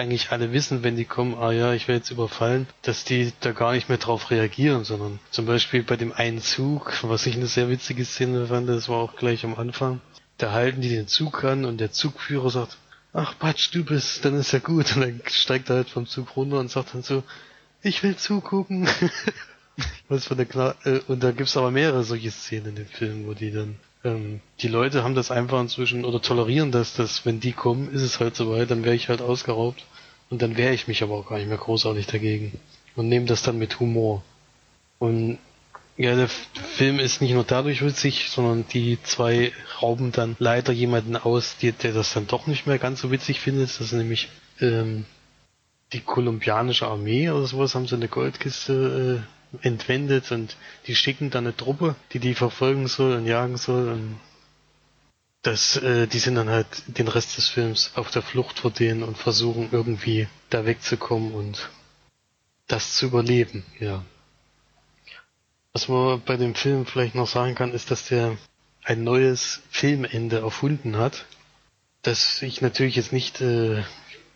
[0.00, 3.52] eigentlich alle wissen, wenn die kommen, ah ja, ich werde jetzt überfallen, dass die da
[3.52, 7.46] gar nicht mehr drauf reagieren, sondern zum Beispiel bei dem einen Zug, was ich eine
[7.46, 10.00] sehr witzige Szene fand, das war auch gleich am Anfang,
[10.38, 12.78] da halten die den Zug an und der Zugführer sagt,
[13.12, 14.96] ach Patsch, du bist, dann ist ja gut.
[14.96, 17.22] Und dann steigt er halt vom Zug runter und sagt dann so,
[17.82, 18.88] ich will zugucken.
[20.08, 23.26] Was von der Kla äh, und da gibt's aber mehrere solche Szenen in dem Film,
[23.26, 27.40] wo die dann ähm, die Leute haben das einfach inzwischen oder tolerieren das, dass wenn
[27.40, 29.84] die kommen, ist es halt soweit, dann wäre ich halt ausgeraubt
[30.30, 32.52] und dann wehre ich mich aber auch gar nicht mehr großartig dagegen
[32.96, 34.22] und nehme das dann mit Humor.
[34.98, 35.38] Und
[35.96, 39.52] ja, der Film ist nicht nur dadurch witzig, sondern die zwei
[39.82, 43.40] rauben dann leider jemanden aus, die, der das dann doch nicht mehr ganz so witzig
[43.40, 43.68] findet.
[43.68, 44.28] Das ist nämlich
[44.60, 45.04] ähm,
[45.92, 49.24] die kolumbianische Armee oder sowas, haben sie eine Goldkiste
[49.62, 50.56] äh, entwendet und
[50.86, 53.88] die schicken dann eine Truppe, die die verfolgen soll und jagen soll.
[53.88, 54.20] Und
[55.42, 59.02] das, äh, die sind dann halt den Rest des Films auf der Flucht vor denen
[59.02, 61.70] und versuchen irgendwie da wegzukommen und
[62.66, 64.04] das zu überleben, ja.
[65.72, 68.36] Was man bei dem Film vielleicht noch sagen kann, ist, dass der
[68.82, 71.26] ein neues Filmende erfunden hat,
[72.02, 73.82] das ich natürlich jetzt nicht äh,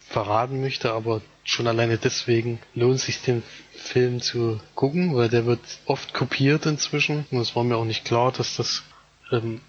[0.08, 3.42] verraten möchte, aber schon alleine deswegen lohnt sich den
[3.72, 7.26] Film zu gucken, weil der wird oft kopiert inzwischen.
[7.30, 8.82] Und es war mir auch nicht klar, dass das
[9.30, 9.60] ähm,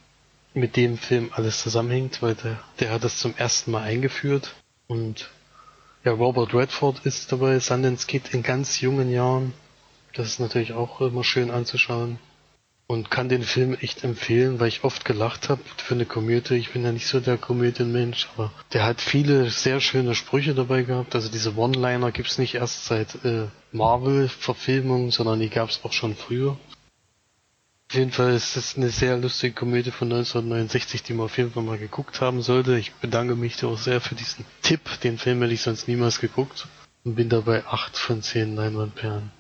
[0.56, 4.56] mit dem Film alles zusammenhängt, weil der, der hat das zum ersten Mal eingeführt.
[4.88, 5.30] Und
[6.04, 9.54] ja, Robert Redford ist dabei, Sundance Kid in ganz jungen Jahren.
[10.14, 12.20] Das ist natürlich auch immer schön anzuschauen.
[12.88, 16.54] Und kann den Film echt empfehlen, weil ich oft gelacht habe für eine Komödie.
[16.54, 20.84] Ich bin ja nicht so der Komödienmensch, aber der hat viele sehr schöne Sprüche dabei
[20.84, 21.16] gehabt.
[21.16, 26.58] Also diese One-Liner gibt's nicht erst seit äh, Marvel-Verfilmungen, sondern die gab's auch schon früher.
[27.96, 31.64] Jeden Fall ist es eine sehr lustige Komödie von 1969, die man auf jeden Fall
[31.64, 32.78] mal geguckt haben sollte.
[32.78, 34.82] Ich bedanke mich auch sehr für diesen Tipp.
[35.02, 36.68] Den Film hätte ich sonst niemals geguckt.
[37.06, 39.32] Und bin dabei 8 von 10 Leinwandperlen.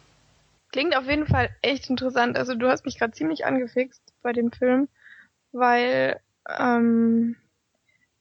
[0.71, 2.37] Klingt auf jeden Fall echt interessant.
[2.37, 4.87] Also du hast mich gerade ziemlich angefixt bei dem Film,
[5.51, 7.35] weil ähm,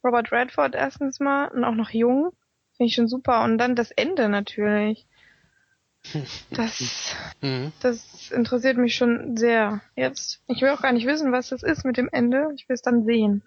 [0.02, 2.32] Robert Redford erstens mal und auch noch jung,
[2.76, 3.44] finde ich schon super.
[3.44, 5.06] Und dann das Ende natürlich.
[6.50, 7.72] Das, Mhm.
[7.80, 9.80] das interessiert mich schon sehr.
[9.96, 12.48] Jetzt, ich will auch gar nicht wissen, was das ist mit dem Ende.
[12.56, 13.42] Ich will es dann sehen.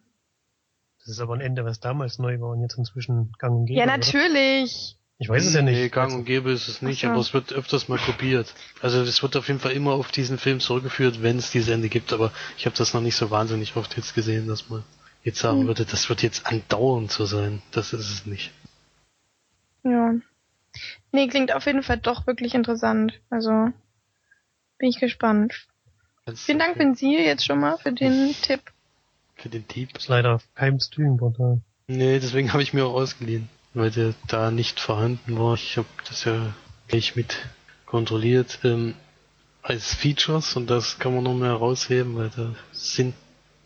[1.00, 3.80] Das ist aber ein Ende, was damals neu war und jetzt inzwischen gang und gäbe.
[3.80, 3.98] Ja, oder?
[3.98, 4.98] natürlich.
[5.20, 5.78] Ich weiß es ja nicht.
[5.78, 7.08] Nee, gang und gäbe ist es nicht, so.
[7.08, 8.54] aber es wird öfters mal kopiert.
[8.82, 11.90] Also es wird auf jeden Fall immer auf diesen Film zurückgeführt, wenn es dieses Ende
[11.90, 14.84] gibt, aber ich habe das noch nicht so wahnsinnig oft jetzt gesehen, dass man
[15.24, 15.68] jetzt sagen Hm.
[15.68, 17.62] würde, das wird jetzt andauernd so sein.
[17.72, 18.52] Das ist es nicht.
[19.84, 20.14] Ja.
[21.12, 23.20] Nee, klingt auf jeden Fall doch wirklich interessant.
[23.30, 23.72] Also
[24.78, 25.68] bin ich gespannt.
[26.26, 28.62] Ganz Vielen Dank, Vinci, jetzt schon mal für den Tipp.
[29.36, 29.96] für den Tipp.
[29.98, 31.62] ist leider auf keinem Streaming-Portal.
[31.88, 35.54] Nee, deswegen habe ich mir auch ausgeliehen, weil der da nicht vorhanden war.
[35.54, 36.54] Ich habe das ja
[36.88, 37.48] gleich mit
[37.86, 38.94] kontrolliert ähm,
[39.62, 43.16] als Features und das kann man noch mehr herausheben, weil da sind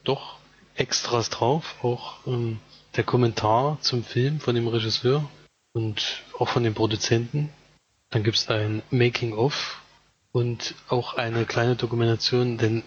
[0.03, 0.38] doch
[0.76, 2.59] Extras drauf, auch ähm,
[2.95, 5.30] der Kommentar zum Film von dem Regisseur
[5.74, 7.50] und auch von den Produzenten.
[8.10, 9.82] Dann gibt's ein Making of
[10.32, 12.84] und auch eine kleine Dokumentation, denn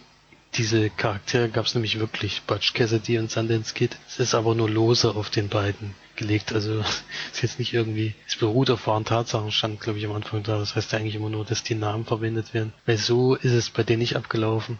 [0.56, 3.96] Diese Charaktere gab es nämlich wirklich, Butch Cassidy und Sundance Kid.
[4.06, 6.52] Es ist aber nur lose auf den beiden gelegt.
[6.52, 6.78] Also
[7.32, 10.58] ist jetzt nicht irgendwie, es beruht auf wahren Tatsachen, stand glaube ich am Anfang da.
[10.58, 12.72] Das heißt ja eigentlich immer nur, dass die Namen verwendet werden.
[12.86, 14.78] Weil so ist es bei denen nicht abgelaufen.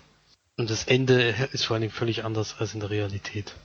[0.57, 3.57] Und das Ende ist vor allen Dingen völlig anders als in der Realität.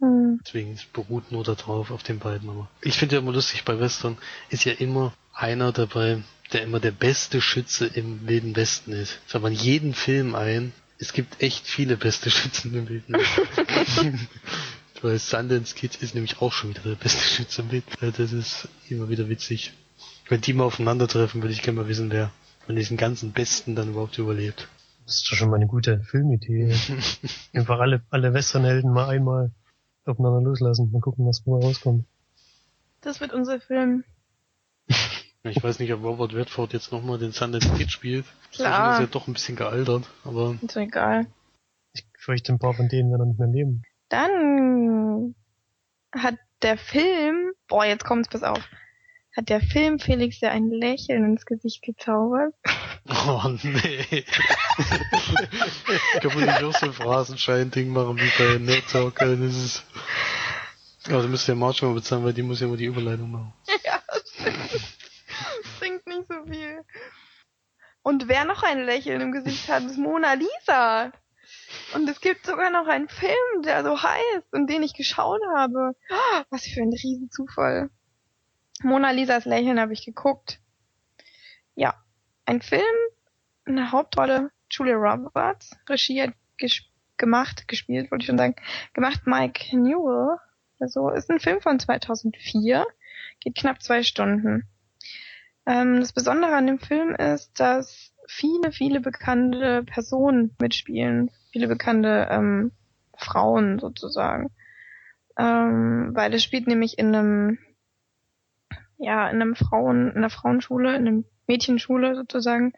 [0.00, 0.40] Hm.
[0.44, 2.48] Deswegen, es beruht nur darauf, auf den beiden.
[2.50, 4.18] Aber ich finde ja immer lustig, bei Western
[4.50, 6.22] ist ja immer einer dabei,
[6.52, 9.20] der immer der beste Schütze im Wilden Westen ist.
[9.26, 10.72] Das hat man in jedem Film ein.
[10.98, 14.28] Es gibt echt viele beste Schützen im Wilden Westen.
[15.02, 18.22] Weil Sundance Kid ist nämlich auch schon wieder der beste Schütze im Wilden Westen.
[18.22, 19.72] Das ist immer wieder witzig.
[20.28, 22.30] Wenn die mal aufeinandertreffen, würde ich gerne mal wissen, wer
[22.66, 24.68] von diesen ganzen Besten dann überhaupt überlebt.
[25.04, 26.74] Das ist doch schon mal eine gute Filmidee.
[27.52, 29.52] Einfach alle, alle Westernhelden mal einmal
[30.08, 32.04] aufeinander loslassen und gucken, was mal rauskommt.
[33.00, 34.04] Das wird unser Film.
[35.42, 38.24] Ich weiß nicht, ob Robert Redford jetzt nochmal den Sundance Kid spielt.
[38.52, 38.88] Klar.
[38.88, 41.26] Das ist ja doch ein bisschen gealtert, aber Ist doch egal.
[41.92, 43.82] Ich fürchte, ein paar von denen werden nicht mehr leben.
[44.08, 45.34] Dann
[46.12, 48.60] hat der Film, boah, jetzt kommt's, pass auf,
[49.36, 52.54] hat der Film Felix ja ein Lächeln ins Gesicht gezaubert.
[53.08, 54.24] Oh nee.
[56.20, 59.16] Kann man nicht auch so ein Phrasenschein-Ding machen wie bei Nerd Talk?
[59.18, 59.84] Das ist.
[61.08, 63.52] Also müsste der Marsch mal bezahlen, weil die muss ja immer die Überleitung machen.
[63.84, 64.80] ja, stimmt.
[65.78, 66.80] Bringt nicht so viel.
[68.02, 71.12] Und wer noch ein Lächeln im Gesicht hat, ist Mona Lisa.
[71.94, 75.92] Und es gibt sogar noch einen Film, der so heißt und den ich geschaut habe.
[76.10, 77.90] Ah, Was für ein Riesenzufall.
[78.82, 80.60] Mona Lisas Lächeln habe ich geguckt.
[81.74, 81.94] Ja,
[82.44, 82.82] ein Film,
[83.64, 86.82] eine Hauptrolle, Julia Roberts, Regie hat ges
[87.16, 88.56] gemacht, gespielt, wollte ich schon sagen,
[88.92, 90.38] gemacht Mike Newell.
[90.78, 92.84] Also ist ein Film von 2004,
[93.40, 94.68] geht knapp zwei Stunden.
[95.64, 102.28] Ähm, das Besondere an dem Film ist, dass viele, viele bekannte Personen mitspielen, viele bekannte
[102.30, 102.72] ähm,
[103.16, 104.50] Frauen sozusagen.
[105.38, 107.58] Ähm, weil es spielt nämlich in einem,
[108.98, 112.72] ja, in einem Frauen, in einer Frauenschule, in einem Mädchenschule sozusagen.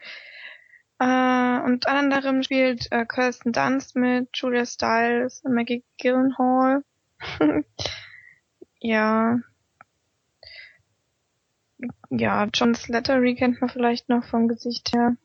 [0.98, 6.82] Äh, und unter anderem spielt äh, Kirsten Dunst mit, Julia Stiles, Maggie Gyllenhaal.
[8.80, 9.38] ja.
[12.10, 15.16] Ja, John Slattery kennt man vielleicht noch vom Gesicht her.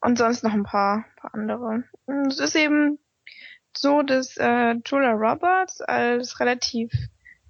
[0.00, 1.84] Und sonst noch ein paar, paar andere.
[2.06, 2.98] Und Es ist eben
[3.76, 6.92] so, dass äh, Julia Roberts als relativ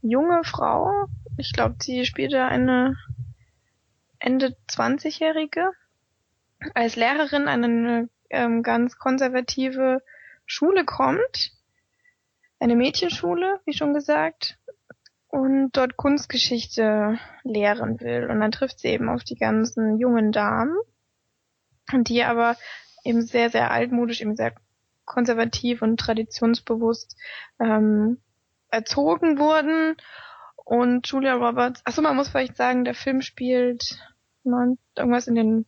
[0.03, 1.07] junge Frau,
[1.41, 2.97] ich glaube, sie spielte eine
[4.18, 5.72] Ende 20-Jährige,
[6.74, 10.03] als Lehrerin an eine ähm, ganz konservative
[10.45, 11.53] Schule kommt.
[12.59, 14.59] Eine Mädchenschule, wie schon gesagt.
[15.28, 18.28] Und dort Kunstgeschichte lehren will.
[18.28, 20.76] Und dann trifft sie eben auf die ganzen jungen Damen,
[21.93, 22.57] die aber
[23.05, 24.53] eben sehr, sehr altmodisch, eben sehr
[25.07, 27.16] konservativ und traditionsbewusst
[27.59, 28.18] ähm,
[28.70, 29.97] erzogen wurden.
[30.70, 33.98] Und Julia Roberts, achso, man muss vielleicht sagen, der Film spielt
[34.44, 35.66] neun, irgendwas in den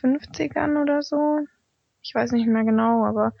[0.00, 1.40] 50ern oder so.
[2.00, 3.32] Ich weiß nicht mehr genau, aber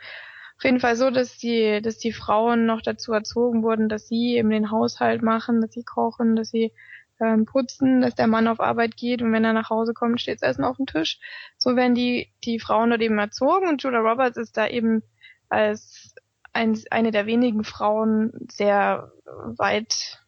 [0.56, 4.34] auf jeden Fall so, dass die, dass die Frauen noch dazu erzogen wurden, dass sie
[4.36, 6.72] eben den Haushalt machen, dass sie kochen, dass sie
[7.20, 10.42] ähm, putzen, dass der Mann auf Arbeit geht und wenn er nach Hause kommt, steht
[10.42, 11.20] Essen auf dem Tisch.
[11.56, 15.04] So werden die, die Frauen dort eben erzogen und Julia Roberts ist da eben
[15.50, 16.16] als
[16.52, 20.18] ein, eine der wenigen Frauen sehr weit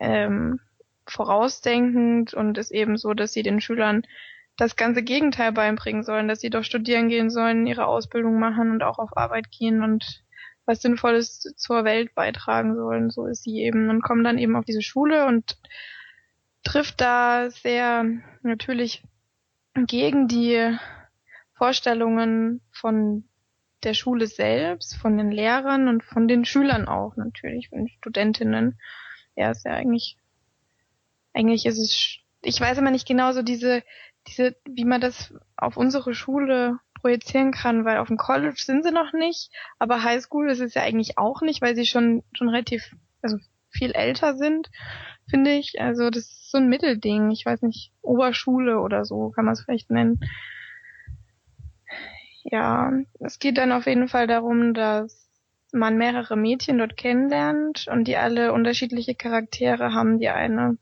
[0.00, 0.60] ähm,
[1.06, 4.02] vorausdenkend und ist eben so, dass sie den Schülern
[4.56, 8.82] das ganze Gegenteil beibringen sollen, dass sie doch studieren gehen sollen, ihre Ausbildung machen und
[8.82, 10.24] auch auf Arbeit gehen und
[10.64, 13.10] was Sinnvolles zur Welt beitragen sollen.
[13.10, 15.58] So ist sie eben und kommt dann eben auf diese Schule und
[16.64, 18.04] trifft da sehr
[18.42, 19.04] natürlich
[19.74, 20.76] gegen die
[21.54, 23.28] Vorstellungen von
[23.84, 28.78] der Schule selbst, von den Lehrern und von den Schülern auch natürlich, von den Studentinnen.
[29.36, 30.16] Ja, ist ja eigentlich,
[31.34, 33.82] eigentlich ist es, ich weiß immer nicht genau so diese,
[34.26, 38.90] diese, wie man das auf unsere Schule projizieren kann, weil auf dem College sind sie
[38.90, 42.90] noch nicht, aber Highschool ist es ja eigentlich auch nicht, weil sie schon, schon relativ,
[43.22, 43.36] also
[43.70, 44.70] viel älter sind,
[45.28, 45.80] finde ich.
[45.80, 47.30] Also das ist so ein Mittelding.
[47.30, 50.20] Ich weiß nicht, Oberschule oder so kann man es vielleicht nennen.
[52.44, 55.25] Ja, es geht dann auf jeden Fall darum, dass
[55.72, 60.18] man mehrere Mädchen dort kennenlernt und die alle unterschiedliche Charaktere haben.
[60.18, 60.78] Die eine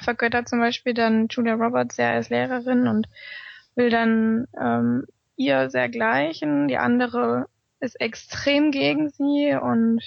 [0.00, 3.08] vergöttert zum Beispiel dann Julia Roberts sehr als Lehrerin und
[3.74, 5.06] will dann ähm,
[5.36, 6.68] ihr sehr gleichen.
[6.68, 7.48] Die andere
[7.80, 10.02] ist extrem gegen sie und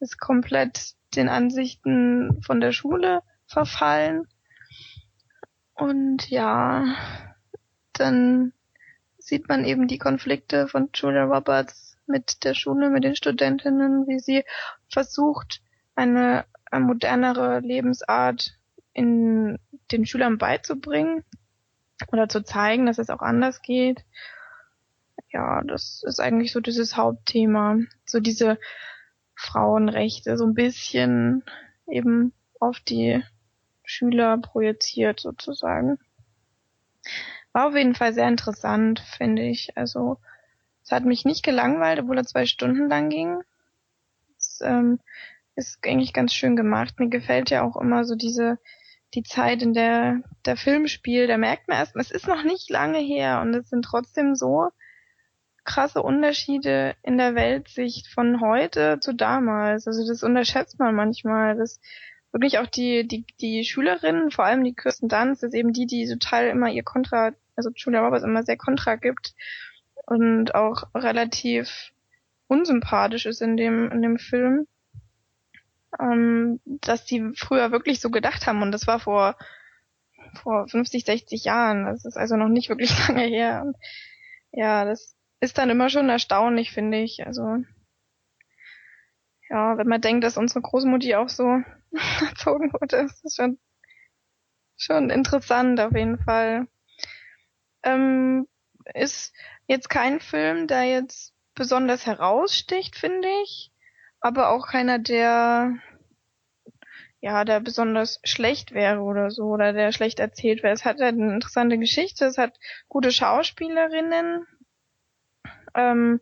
[0.00, 4.26] ist komplett den Ansichten von der Schule verfallen.
[5.74, 6.94] Und ja,
[7.92, 8.52] dann
[9.18, 14.18] sieht man eben die Konflikte von Julia Roberts mit der Schule, mit den Studentinnen, wie
[14.18, 14.44] sie
[14.88, 15.60] versucht,
[15.94, 18.58] eine, eine modernere Lebensart
[18.92, 19.58] in
[19.92, 21.24] den Schülern beizubringen
[22.12, 24.04] oder zu zeigen, dass es auch anders geht.
[25.30, 27.78] Ja, das ist eigentlich so dieses Hauptthema.
[28.06, 28.58] So diese
[29.34, 31.44] Frauenrechte so ein bisschen
[31.86, 33.22] eben auf die
[33.84, 35.98] Schüler projiziert sozusagen.
[37.52, 39.76] War auf jeden Fall sehr interessant, finde ich.
[39.76, 40.18] Also
[40.88, 43.42] es hat mich nicht gelangweilt, obwohl er zwei Stunden lang ging.
[44.38, 45.00] Es ähm,
[45.54, 46.98] ist eigentlich ganz schön gemacht.
[46.98, 48.58] Mir gefällt ja auch immer so diese
[49.12, 51.28] die Zeit, in der der Film spielt.
[51.28, 54.70] Da merkt man erst, es ist noch nicht lange her und es sind trotzdem so
[55.64, 59.86] krasse Unterschiede in der Weltsicht von heute zu damals.
[59.86, 61.54] Also das unterschätzt man manchmal.
[61.54, 61.80] Das
[62.32, 66.08] wirklich auch die, die, die Schülerinnen, vor allem die Kirsten Dunst, ist eben die, die
[66.08, 69.34] total immer ihr Kontra, also Julia Roberts immer sehr Kontra gibt
[70.08, 71.92] und auch relativ
[72.46, 74.66] unsympathisch ist in dem, in dem Film.
[76.00, 79.36] Ähm, dass die früher wirklich so gedacht haben und das war vor,
[80.42, 81.84] vor 50, 60 Jahren.
[81.84, 83.62] Das ist also noch nicht wirklich lange her.
[83.66, 83.76] Und
[84.52, 87.26] ja, das ist dann immer schon erstaunlich, finde ich.
[87.26, 87.58] Also,
[89.50, 91.62] ja, wenn man denkt, dass unsere Großmutti auch so
[92.20, 93.02] erzogen wurde.
[93.04, 93.58] Das ist schon,
[94.78, 96.66] schon interessant auf jeden Fall.
[97.82, 98.46] Ähm,
[98.94, 99.34] ist
[99.68, 103.70] jetzt kein Film, der jetzt besonders heraussticht, finde ich.
[104.20, 105.76] Aber auch keiner, der
[107.20, 110.72] ja, der besonders schlecht wäre oder so, oder der schlecht erzählt wäre.
[110.72, 112.58] Es hat halt eine interessante Geschichte, es hat
[112.88, 114.46] gute Schauspielerinnen,
[115.74, 116.20] ähm,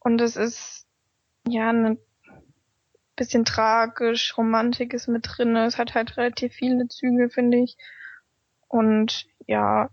[0.00, 0.86] und es ist
[1.48, 1.98] ja eine
[3.16, 5.56] bisschen tragisch, Romantik ist mit drin.
[5.56, 7.76] Es hat halt relativ viele Züge, finde ich.
[8.68, 9.90] Und ja,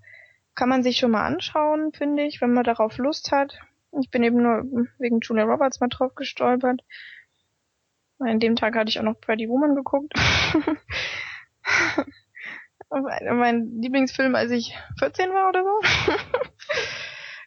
[0.55, 3.59] kann man sich schon mal anschauen, finde ich, wenn man darauf Lust hat.
[3.99, 4.63] Ich bin eben nur
[4.97, 6.81] wegen Julia Roberts mal drauf gestolpert.
[8.19, 10.13] An dem Tag hatte ich auch noch Pretty Woman geguckt.
[12.89, 15.81] mein Lieblingsfilm, als ich 14 war oder so.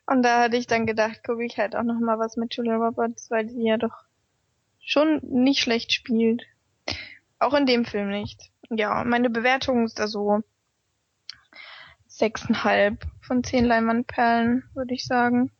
[0.06, 2.76] Und da hatte ich dann gedacht, gucke ich halt auch noch mal was mit Julia
[2.76, 4.04] Roberts, weil sie ja doch
[4.80, 6.44] schon nicht schlecht spielt.
[7.38, 8.50] Auch in dem Film nicht.
[8.70, 10.42] Ja, meine Bewertung ist da so
[12.18, 15.50] sechseinhalb von zehn Leinwandperlen, würde ich sagen.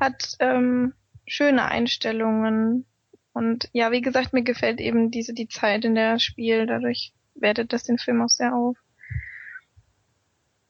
[0.00, 0.94] Hat ähm,
[1.26, 2.86] schöne Einstellungen
[3.32, 6.70] und ja, wie gesagt, mir gefällt eben diese die Zeit, in der er spielt.
[6.70, 8.76] Dadurch wertet das den Film auch sehr auf.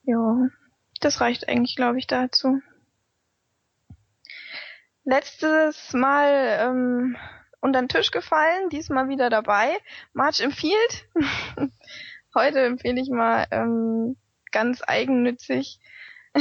[0.03, 0.49] Ja,
[1.01, 2.61] das reicht eigentlich, glaube ich, dazu
[5.09, 7.17] letztes Mal ähm,
[7.61, 9.79] unter den Tisch gefallen, diesmal wieder dabei.
[10.13, 11.09] March empfiehlt.
[12.35, 14.17] Heute empfehle ich mal ähm,
[14.53, 15.81] ganz eigennützig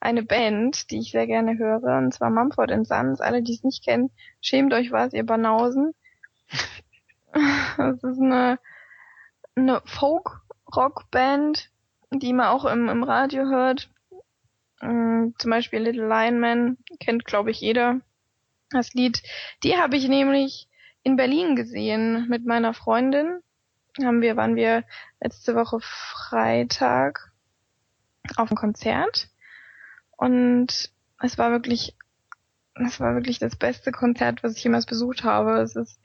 [0.00, 3.20] eine Band, die ich sehr gerne höre, und zwar Mumford Sons.
[3.20, 4.10] Alle, die es nicht kennen,
[4.40, 5.94] schämt euch was, ihr Banausen.
[7.76, 8.58] das ist eine,
[9.54, 11.70] eine Folk-Rock-Band,
[12.10, 13.90] die man auch im, im Radio hört.
[14.80, 18.00] Ähm, zum Beispiel Little Lion Man kennt, glaube ich, jeder
[18.70, 19.22] das Lied.
[19.62, 20.68] Die habe ich nämlich
[21.02, 23.40] in Berlin gesehen mit meiner Freundin.
[24.04, 24.84] Haben wir, waren wir
[25.20, 27.32] letzte Woche Freitag
[28.36, 29.28] auf dem Konzert.
[30.16, 31.96] Und es war wirklich,
[32.74, 35.60] es war wirklich das beste Konzert, was ich jemals besucht habe.
[35.60, 36.00] Es ist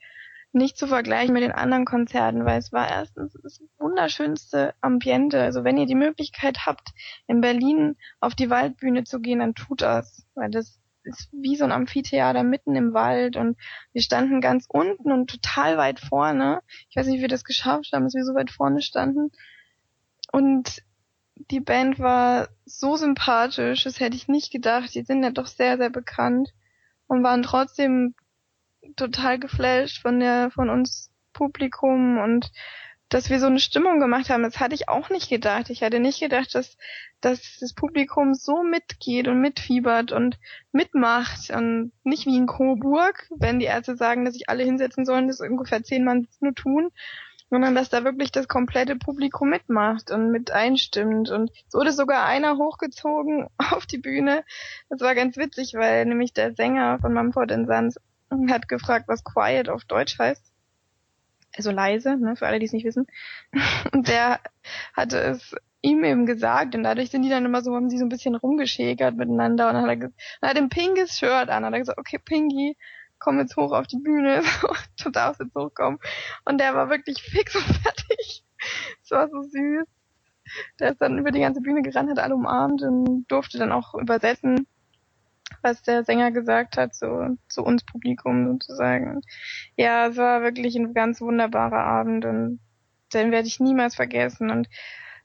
[0.52, 5.42] nicht zu vergleichen mit den anderen Konzerten, weil es war erstens das wunderschönste Ambiente.
[5.42, 6.90] Also wenn ihr die Möglichkeit habt,
[7.26, 11.64] in Berlin auf die Waldbühne zu gehen, dann tut das, weil das ist wie so
[11.64, 13.56] ein Amphitheater mitten im Wald und
[13.92, 16.60] wir standen ganz unten und total weit vorne.
[16.88, 19.30] Ich weiß nicht, wie wir das geschafft haben, dass wir so weit vorne standen.
[20.32, 20.82] Und
[21.50, 24.94] die Band war so sympathisch, das hätte ich nicht gedacht.
[24.94, 26.52] Die sind ja doch sehr, sehr bekannt
[27.06, 28.14] und waren trotzdem
[28.96, 32.50] total geflasht von der, von uns Publikum und
[33.08, 35.70] dass wir so eine Stimmung gemacht haben, das hatte ich auch nicht gedacht.
[35.70, 36.76] Ich hatte nicht gedacht, dass,
[37.20, 40.38] dass das Publikum so mitgeht und mitfiebert und
[40.72, 45.28] mitmacht und nicht wie in Coburg, wenn die Ärzte sagen, dass sich alle hinsetzen sollen,
[45.28, 46.90] dass ungefähr zehn Mann nur tun,
[47.50, 51.30] sondern dass da wirklich das komplette Publikum mitmacht und mit einstimmt.
[51.30, 54.44] Und es wurde sogar einer hochgezogen auf die Bühne.
[54.88, 57.96] Das war ganz witzig, weil nämlich der Sänger von Mumford Sons
[58.48, 60.53] hat gefragt, was quiet auf Deutsch heißt.
[61.56, 63.06] Also leise, ne, für alle, die es nicht wissen.
[63.92, 64.40] Und der
[64.94, 68.06] hatte es ihm eben gesagt und dadurch sind die dann immer so, haben sie so
[68.06, 69.96] ein bisschen rumgeschägert miteinander und dann hat er,
[70.40, 72.78] dann hat er ein Pinkies Shirt an, hat er gesagt, okay, Pinky,
[73.18, 74.42] komm jetzt hoch auf die Bühne,
[75.02, 76.00] du darfst jetzt hochkommen.
[76.44, 78.44] Und der war wirklich fix und fertig.
[79.02, 79.84] Es war so süß.
[80.78, 83.94] Der ist dann über die ganze Bühne gerannt, hat alle umarmt und durfte dann auch
[83.94, 84.66] übersetzen,
[85.62, 89.22] was der Sänger gesagt hat, so zu uns Publikum sozusagen.
[89.76, 92.60] Ja, es war wirklich ein ganz wunderbarer Abend und
[93.12, 94.50] den werde ich niemals vergessen.
[94.50, 94.68] Und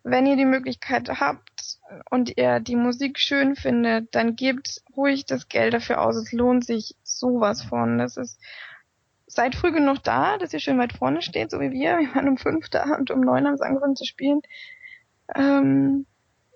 [0.03, 1.77] wenn ihr die Möglichkeit habt
[2.09, 6.15] und ihr die Musik schön findet, dann gebt ruhig das Geld dafür aus.
[6.15, 7.97] Es lohnt sich sowas von.
[7.97, 8.39] Das ist
[9.29, 11.99] seid früh genug da, dass ihr schön weit vorne steht, so wie wir.
[11.99, 14.41] Wir waren um fünf da und um neun haben sie angefangen zu spielen.
[15.35, 16.05] Ähm,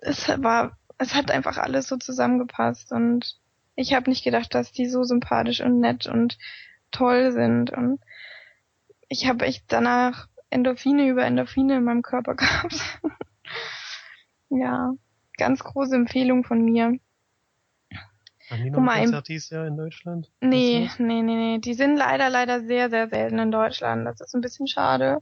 [0.00, 3.38] es war, es hat einfach alles so zusammengepasst und
[3.76, 6.38] ich habe nicht gedacht, dass die so sympathisch und nett und
[6.90, 8.00] toll sind und
[9.08, 13.00] ich habe echt danach Endorphine über Endorphine in meinem Körper gehabt.
[14.48, 14.92] ja,
[15.36, 16.98] ganz große Empfehlung von mir.
[18.50, 20.30] Haben die noch mal, Konzert dieses Jahr in Deutschland?
[20.40, 21.58] Nee, nee, nee, nee.
[21.58, 24.06] Die sind leider, leider sehr, sehr selten in Deutschland.
[24.06, 25.18] Das ist ein bisschen schade,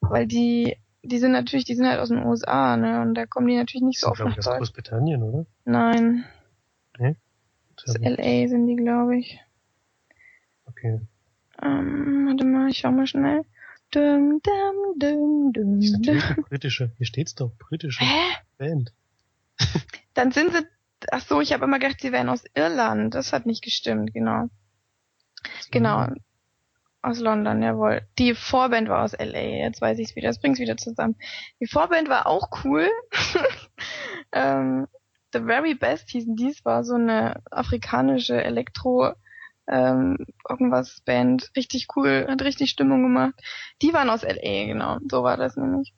[0.00, 3.00] weil die, die sind natürlich, die sind halt aus den USA, ne?
[3.00, 4.08] Und da kommen die natürlich nicht das?
[4.08, 4.98] so Das oft ist, nach glaube ich, aus Deutschland.
[5.06, 5.46] Großbritannien, oder?
[5.64, 6.24] Nein,
[7.86, 9.40] aus LA sind die, glaube ich.
[10.66, 11.00] Okay.
[11.62, 13.44] Ähm, warte mal, ich schau mal schnell.
[13.90, 15.92] Dum, dum, dum, dum, dum.
[15.92, 18.36] natürlich eine britische, hier steht's doch, britische Hä?
[18.58, 18.92] Band.
[20.14, 20.66] Dann sind sie,
[21.10, 23.14] ach so, ich habe immer gedacht, sie wären aus Irland.
[23.14, 24.48] Das hat nicht gestimmt, genau.
[25.70, 26.08] Genau.
[27.02, 28.02] Aus London, jawohl.
[28.18, 31.16] Die Vorband war aus LA, jetzt weiß ich es wieder, das bringt's wieder zusammen.
[31.60, 32.88] Die Vorband war auch cool.
[34.32, 34.88] ähm,
[35.34, 39.12] The Very Best hießen dies, war so eine afrikanische Elektro
[39.66, 40.16] ähm,
[40.48, 43.34] irgendwas Band, richtig cool, hat richtig Stimmung gemacht.
[43.82, 45.92] Die waren aus LA, genau, so war das nämlich.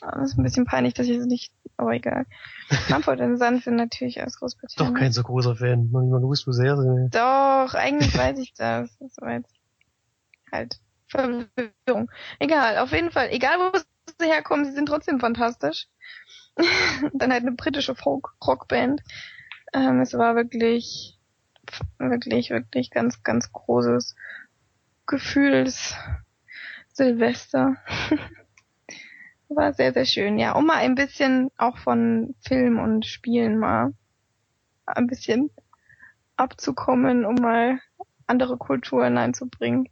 [0.00, 2.24] Das ist ein bisschen peinlich, dass ich es nicht, aber egal.
[2.88, 4.94] Mumford Sons sind natürlich aus Doch Großbritannien.
[4.94, 5.90] kein so großer Fan.
[5.90, 7.14] Noch nicht mal gewusst, wo sehr sind.
[7.14, 8.96] Doch, eigentlich weiß ich das.
[8.98, 9.54] Das war jetzt
[10.50, 12.10] halt Verwirrung.
[12.38, 13.28] Egal, auf jeden Fall.
[13.30, 15.88] Egal, wo sie herkommen, sie sind trotzdem fantastisch.
[17.12, 19.02] Dann halt eine britische Folk-Rockband.
[19.72, 21.18] Ähm, es war wirklich,
[21.98, 24.16] wirklich, wirklich ganz, ganz großes
[25.06, 25.94] Gefühls
[26.92, 27.76] Silvester.
[29.48, 30.52] war sehr, sehr schön, ja.
[30.52, 33.92] Um mal ein bisschen auch von Film und Spielen mal
[34.86, 35.50] ein bisschen
[36.36, 37.80] abzukommen, um mal
[38.26, 39.88] andere Kulturen einzubringen.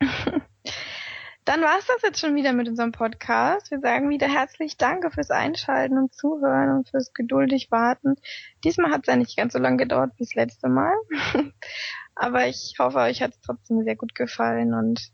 [1.46, 3.70] Dann war es das jetzt schon wieder mit unserem Podcast.
[3.70, 8.16] Wir sagen wieder herzlich Danke fürs Einschalten und Zuhören und fürs geduldig Warten.
[8.64, 10.92] Diesmal hat es ja nicht ganz so lange gedauert wie das letzte Mal.
[12.16, 15.12] Aber ich hoffe, euch hat es trotzdem sehr gut gefallen und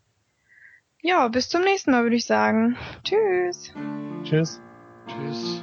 [1.03, 2.79] ja, bis zum nächsten Mal würde ich sagen.
[3.05, 3.75] Tschüss.
[4.25, 4.63] Tschüss.
[5.07, 5.63] Tschüss.